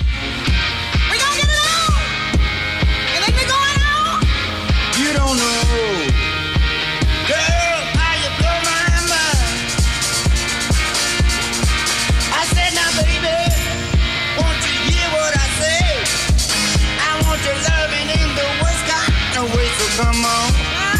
[20.02, 20.52] come on.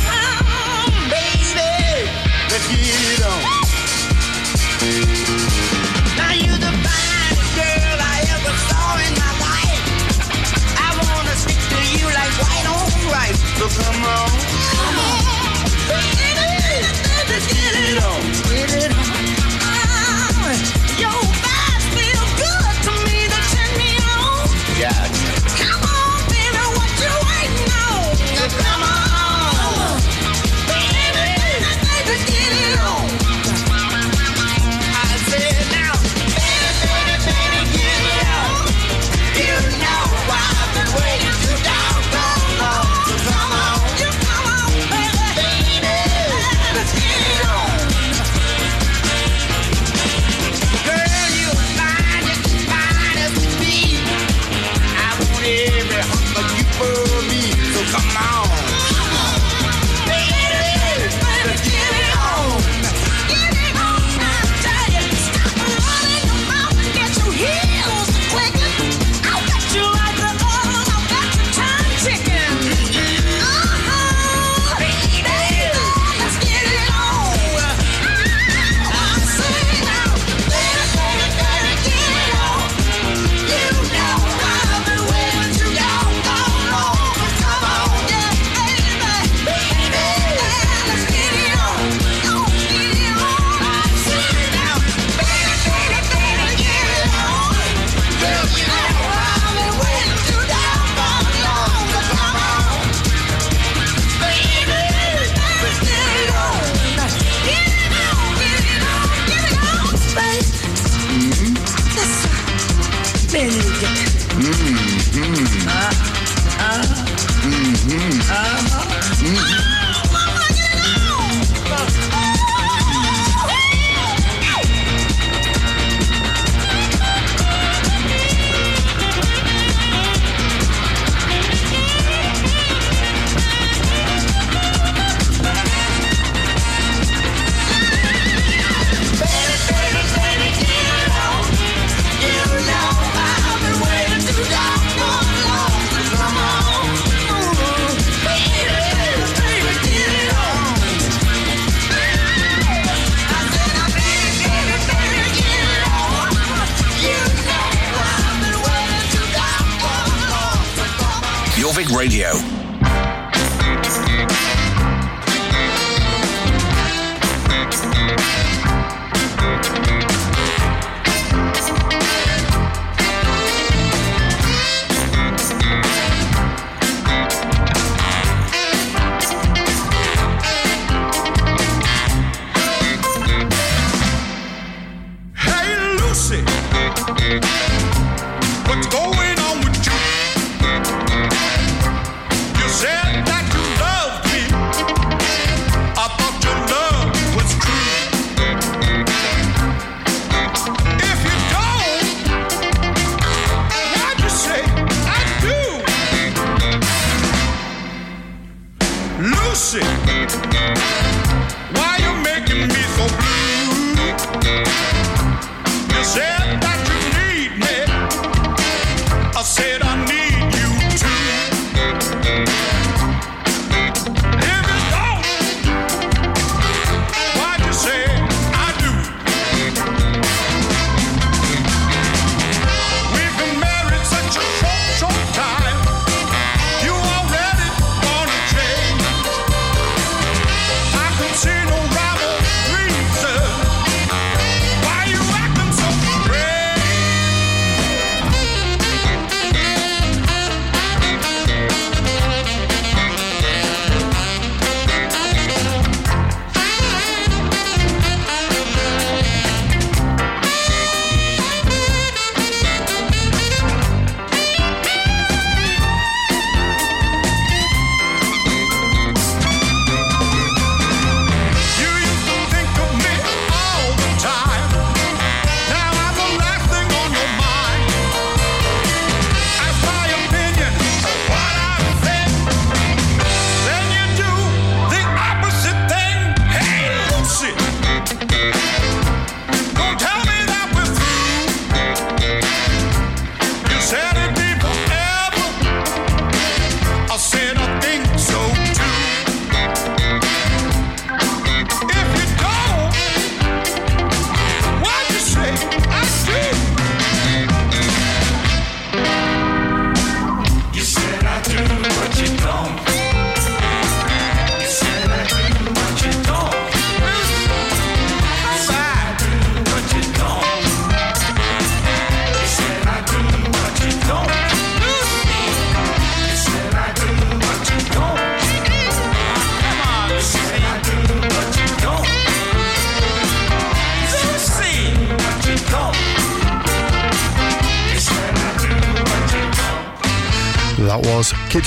[0.10, 2.06] Come on, baby.
[2.52, 3.42] Let's get on.
[6.18, 9.84] Now you the finest girl I ever saw in my life.
[10.86, 13.42] I wanna stick to you like white on rice.
[13.58, 14.51] So come on.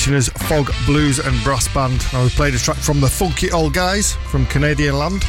[0.04, 1.98] Kitchener's Fog Blues and Brass Band.
[2.12, 5.24] Now we played a track from the Funky Old Guys from Canadian Land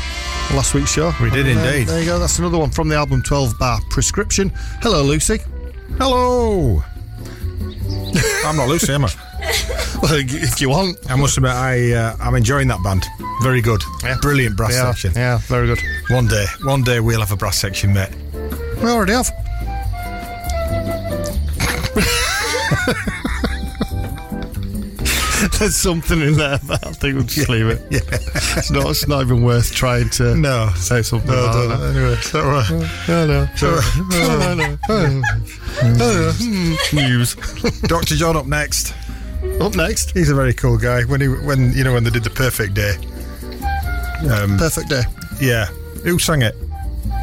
[0.53, 1.13] last week's show.
[1.21, 1.87] We did And, uh, indeed.
[1.87, 2.19] there you go.
[2.19, 4.51] That's another one from the album 12 Bar Prescription.
[4.81, 5.39] Hello, Lucy.
[5.97, 6.83] Hello.
[8.45, 9.11] I'm not Lucy, am I?
[10.01, 10.97] well, if you want.
[11.09, 13.05] I must admit, I, uh, I'm enjoying that band.
[13.43, 13.81] Very good.
[14.03, 14.17] Yeah.
[14.21, 15.13] Brilliant brass Yeah, section.
[15.15, 15.79] yeah, very good.
[16.09, 18.09] One day, one day we'll have a brass section, mate.
[18.83, 19.31] We already have.
[25.59, 27.81] There's something in there, but I think we'll just leave it.
[27.91, 27.99] Yeah.
[28.57, 30.69] It's not, it's not even worth trying to No.
[30.75, 31.69] say something No, don't.
[31.69, 31.95] that.
[31.95, 32.69] Anyway, is that right?
[33.07, 33.47] No, no.
[33.55, 33.79] So-
[34.11, 36.31] no, no.
[36.93, 37.35] News.
[37.83, 38.15] Dr.
[38.15, 38.93] John up next.
[39.61, 40.11] Up next.
[40.11, 41.03] He's a very cool guy.
[41.03, 42.95] When he, when you know, when they did the Perfect Day.
[44.29, 45.03] Um, Perfect day.
[45.41, 45.65] yeah.
[46.03, 46.55] Who sang it?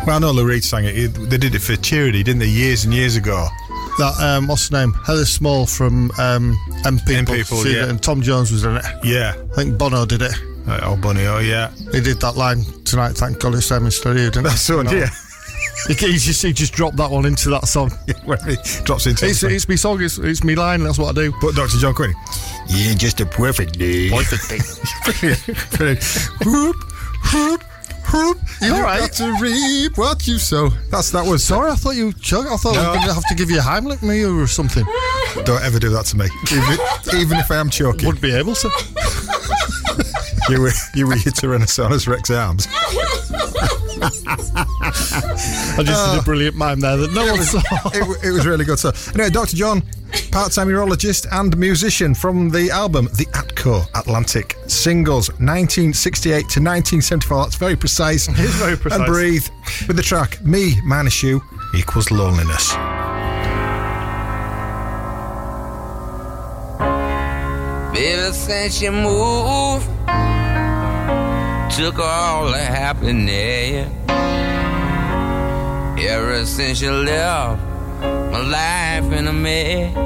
[0.07, 1.09] Well, I know Lou Reed sang it.
[1.15, 2.47] They did it for charity, didn't they?
[2.49, 3.49] Years and years ago.
[3.99, 4.93] That um, what's the name?
[5.07, 7.15] Heather Small from um, M People.
[7.15, 7.89] M People, yeah.
[7.89, 8.85] And Tom Jones was in it.
[9.05, 9.35] Yeah.
[9.53, 10.33] I think Bono did it.
[10.67, 11.27] Uh, oh, Bunny.
[11.27, 11.71] Oh, yeah.
[11.93, 13.13] He did that line tonight.
[13.13, 14.75] Thank God it's them instead of you, didn't That's he?
[14.75, 14.87] one.
[14.87, 14.99] You know?
[14.99, 15.11] Yeah.
[15.89, 17.91] He, he just he just dropped that one into that song.
[18.25, 20.01] when he drops into It's, it's me song.
[20.01, 20.85] It's, it's me line.
[20.85, 21.35] That's what I do.
[21.41, 21.79] But Dr.
[21.79, 22.15] John Quinn.
[22.69, 24.11] Yeah, just a perfect day.
[24.11, 24.59] Perfect day.
[25.05, 25.71] Brilliant.
[25.73, 26.29] Brilliant.
[26.45, 26.77] Whoop,
[27.33, 27.62] whoop,
[28.13, 28.39] whoop.
[28.61, 29.01] You all right?
[29.01, 30.69] got to reap what you sow.
[30.91, 31.43] That's that was.
[31.43, 32.47] Sorry, I thought you chug.
[32.47, 32.89] I thought I No.
[32.91, 34.85] was going to have to give you a Heimlich me or something.
[35.45, 36.27] Don't ever do that to me.
[36.53, 38.07] Even, even if I am choking.
[38.07, 38.71] Would be able to.
[40.49, 42.67] You were you were your Tyrannosaurus Rex arms.
[44.01, 46.23] I just did a oh.
[46.25, 47.61] brilliant mime there that no one saw.
[47.93, 48.79] It, it was really good.
[48.79, 49.57] So, anyway, Dr.
[49.57, 49.83] John,
[50.31, 57.45] part-time urologist and musician from the album The Atco Atlantic Singles, 1968 to 1974.
[57.45, 58.29] That's very precise.
[58.29, 59.01] It is very precise.
[59.01, 59.47] And breathe
[59.87, 61.43] with the track "Me minus you
[61.75, 62.75] equals loneliness."
[67.95, 69.87] Ever since you moved,
[71.77, 73.89] took all the happiness.
[75.99, 77.63] Ever since you left,
[78.31, 79.97] my life in a mess.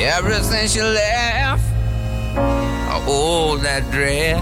[0.00, 1.64] Ever since you left,
[2.36, 4.40] I owe that dress.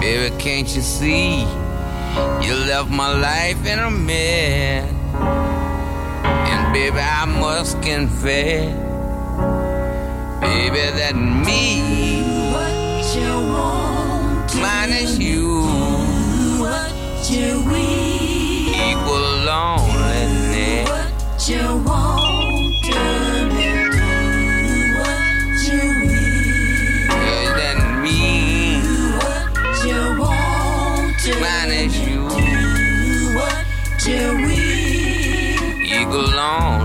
[0.00, 1.40] Baby, can't you see?
[2.44, 4.90] You left my life in a mess.
[6.50, 8.89] And baby, I must confess,
[10.72, 12.22] baby, that me,
[12.52, 15.66] What you want minus you,
[18.88, 20.88] equal loneliness.
[20.88, 22.74] What you want
[31.24, 32.22] to minus you,
[33.34, 33.56] What
[34.06, 34.26] you
[35.84, 36.79] equal loneliness.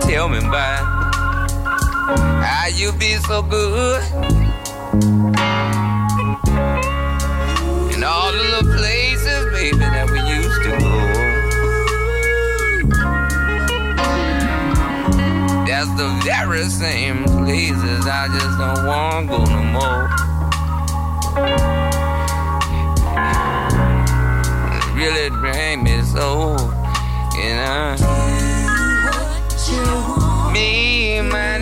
[0.00, 0.76] Tell me why.
[2.42, 4.02] how you be so good.
[7.92, 11.28] And all the little places, baby, that we used to go.
[15.66, 20.08] That's the very same places I just don't want to go no more.
[24.74, 26.56] It really drained me so,
[27.36, 28.07] you know.
[30.58, 31.57] Me minus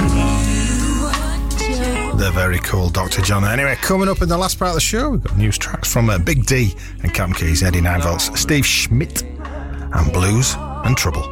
[2.17, 3.21] The very cool Dr.
[3.21, 3.45] John.
[3.45, 6.09] Anyway, coming up in the last part of the show, we've got news tracks from
[6.09, 11.23] uh, Big D and Cam Keys, Eddie Nine Volts, Steve Schmitt, and Blues and Trouble.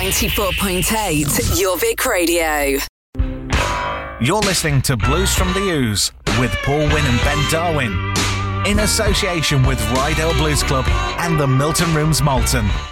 [0.00, 1.26] 94.8
[1.58, 2.78] Jorvik Radio.
[4.20, 8.09] You're listening to Blues from the Ouse with Paul Winn and Ben Darwin.
[8.66, 10.84] In association with Ryedale Blues Club
[11.18, 12.89] and the Milton Rooms Malton.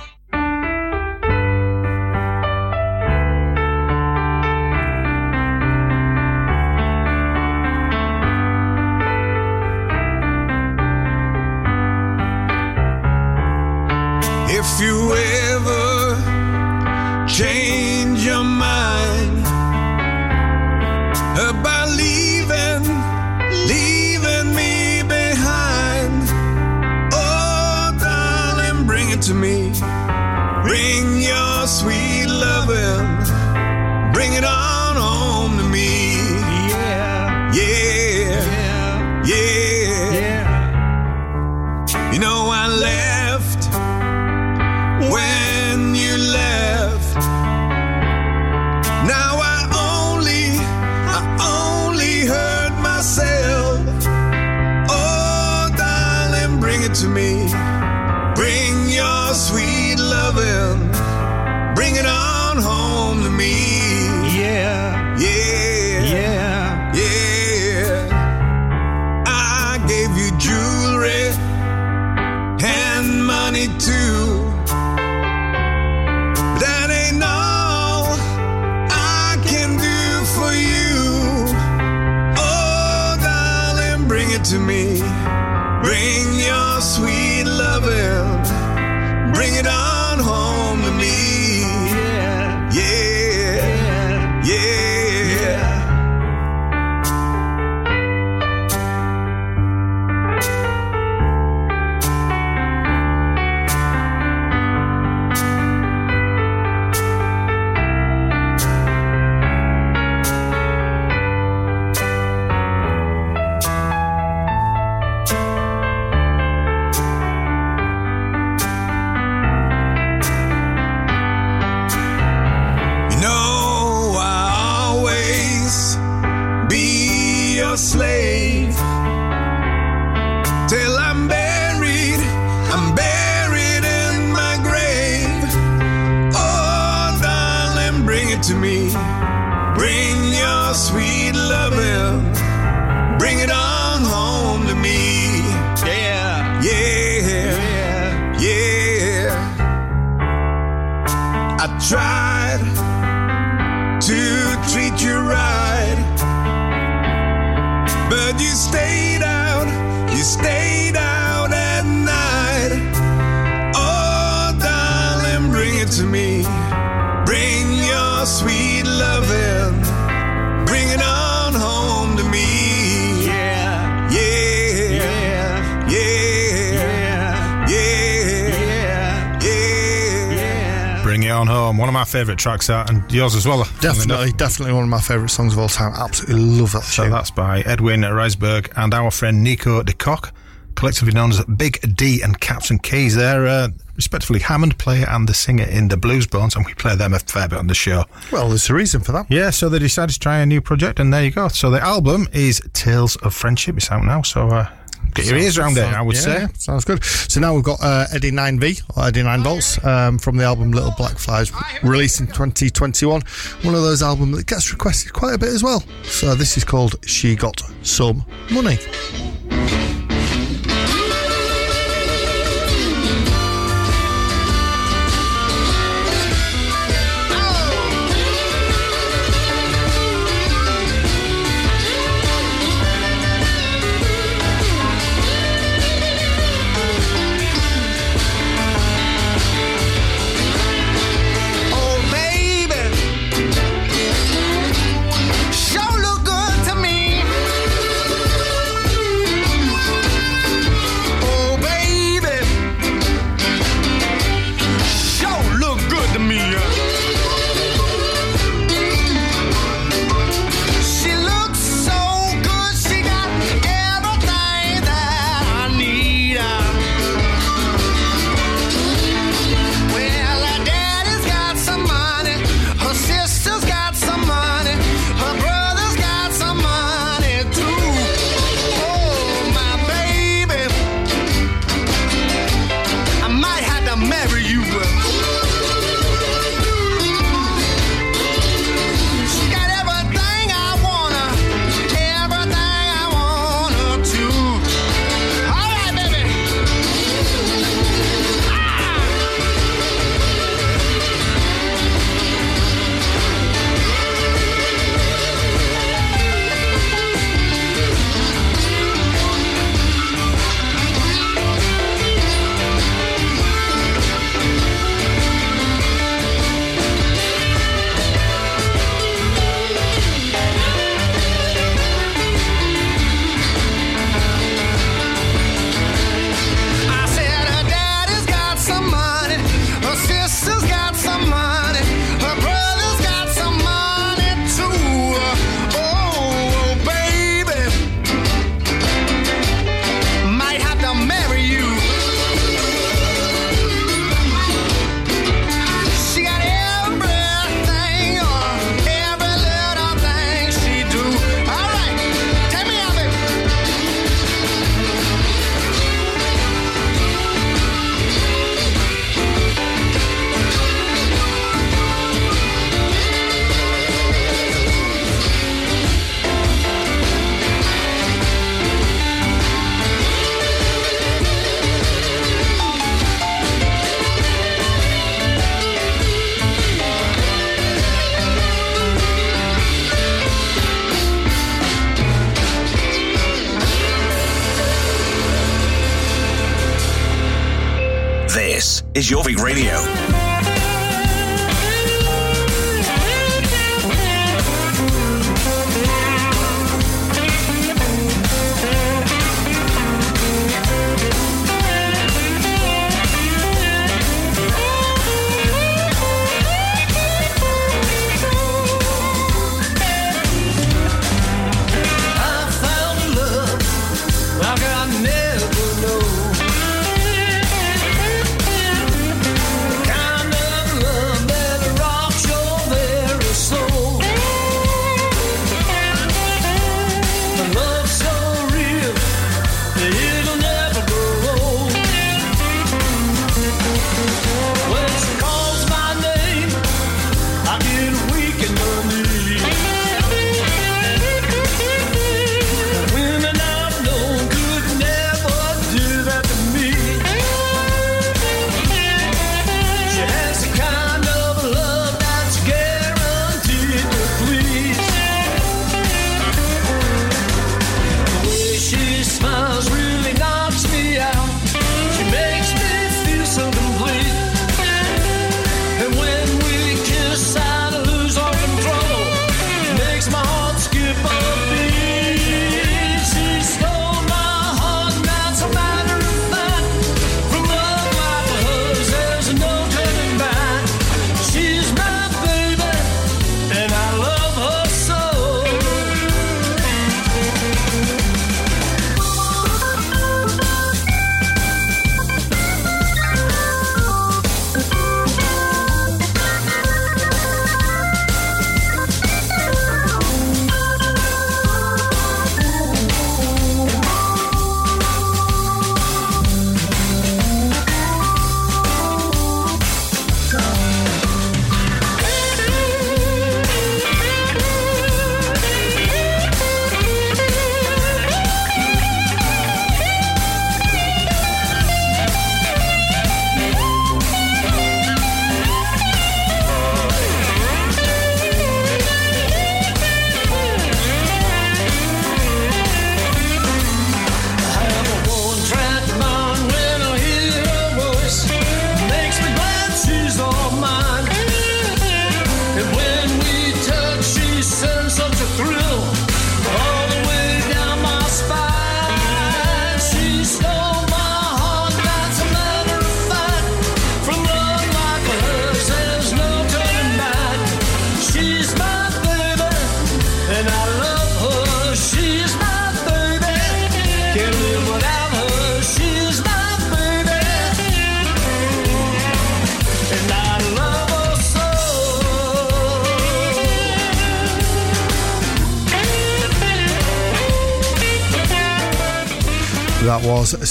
[182.38, 183.64] Favourite tracks out, and yours as well.
[183.80, 185.92] Definitely, definitely one of my favourite songs of all time.
[185.96, 187.12] Absolutely love that So tune.
[187.12, 190.32] that's by Edwin Risbourg and our friend Nico De Cock,
[190.76, 193.16] collectively known as Big D and Captain Keys.
[193.16, 196.94] They're uh, respectively Hammond player and the singer in the Blues Bones, and we play
[196.94, 198.04] them a fair bit on the show.
[198.30, 199.26] Well, there's a reason for that.
[199.28, 201.48] Yeah, so they decided to try a new project, and there you go.
[201.48, 203.76] So the album is Tales of Friendship.
[203.76, 204.68] It's out now, so uh,
[205.14, 206.40] get your ears around it, I would Yeah, say.
[206.42, 207.02] yeah, sounds good.
[207.04, 210.70] So now we've got uh, Eddie 9V, or Eddie 9 Volts, um, from the album
[210.70, 211.50] Little Black Flies,
[211.82, 213.22] released in 2021.
[213.62, 215.82] One of those albums that gets requested quite a bit as well.
[216.04, 218.78] So this is called She Got Some Money.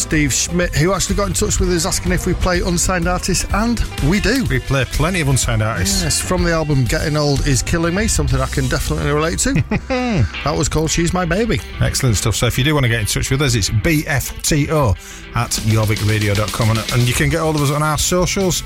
[0.08, 3.46] Steve Schmitt, who actually got in touch with us asking if we play unsigned artists,
[3.54, 3.78] and
[4.10, 4.46] we do.
[4.46, 6.02] We play plenty of unsigned artists.
[6.02, 9.54] Yes, from the album Getting Old Is Killing Me, something I can definitely relate to.
[9.90, 11.60] that was called She's My Baby.
[11.82, 12.38] Excellent stuff.
[12.38, 14.92] So if you do want to get in touch with us, it's bfto
[15.36, 16.70] at jorvikradio.com.
[16.70, 18.62] And, and you can get all of us on our socials,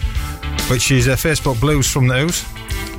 [0.69, 2.45] which is uh, Facebook Blues from the Ouse.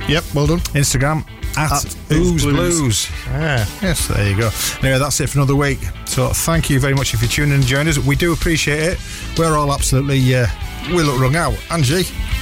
[0.09, 0.59] Yep, well done.
[0.75, 1.25] Instagram
[1.55, 2.43] at, At Ouse Ouse Blues.
[2.43, 3.07] Blues.
[3.33, 3.65] Yeah.
[3.81, 4.49] Yes, there you go.
[4.81, 5.79] Anyway, that's it for another week.
[6.05, 7.97] So thank you very much if you're tuning in and joining us.
[7.97, 8.99] We do appreciate it.
[9.37, 10.45] We're all absolutely, uh,
[10.89, 11.55] we look wrung out.
[11.71, 11.93] Angie,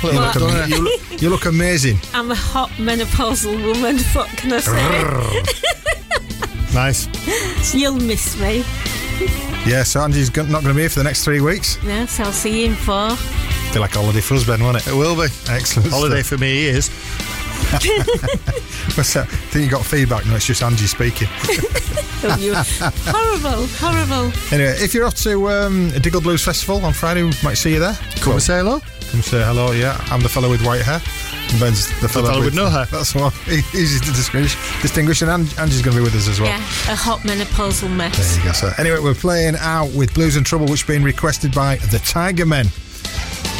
[0.03, 0.41] you look, What?
[0.41, 1.97] am- you, look, you look amazing.
[2.13, 3.99] I'm a hot menopausal woman.
[4.13, 5.43] What can I say?
[6.73, 7.09] Nice.
[7.75, 8.63] You'll miss me.
[9.69, 11.77] Yeah, so Angie's go- not going to be here for the next three weeks.
[11.83, 13.09] Yes, I'll see you in four.
[13.17, 14.87] Feel like a holiday for us, Ben, won't it?
[14.87, 15.27] It will be.
[15.49, 15.89] Excellent.
[15.91, 16.27] Holiday stuff.
[16.39, 16.87] for me is.
[18.95, 19.27] What's that?
[19.31, 20.25] I think you got feedback.
[20.27, 21.27] No, it's just Angie speaking.
[22.23, 24.31] Oh, you- horrible, horrible.
[24.53, 27.79] Anyway, if you're off to um, Diggle Blues Festival on Friday, we might see you
[27.79, 27.97] there.
[28.17, 28.79] Come and say hello.
[29.09, 29.97] Come say hello, yeah.
[30.11, 31.01] I'm the fellow with white hair.
[31.49, 32.85] And Ben's the fellow, fellow with no hair.
[32.85, 34.53] That's what easy to distinguish.
[34.83, 36.49] Distinguish, and Ang- Angie's going to be with us as well.
[36.51, 36.57] Yeah,
[36.91, 38.15] a hot menopausal mess.
[38.35, 38.51] There you go.
[38.53, 41.97] So anyway, we're playing out with Blues and Trouble, which has been requested by the
[42.05, 42.67] Tiger Men.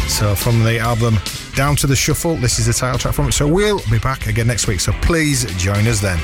[0.08, 1.16] So from the album
[1.62, 3.34] Down to the Shuffle, this is the title track from it.
[3.34, 4.80] So we'll be back again next week.
[4.80, 6.18] So please join us then.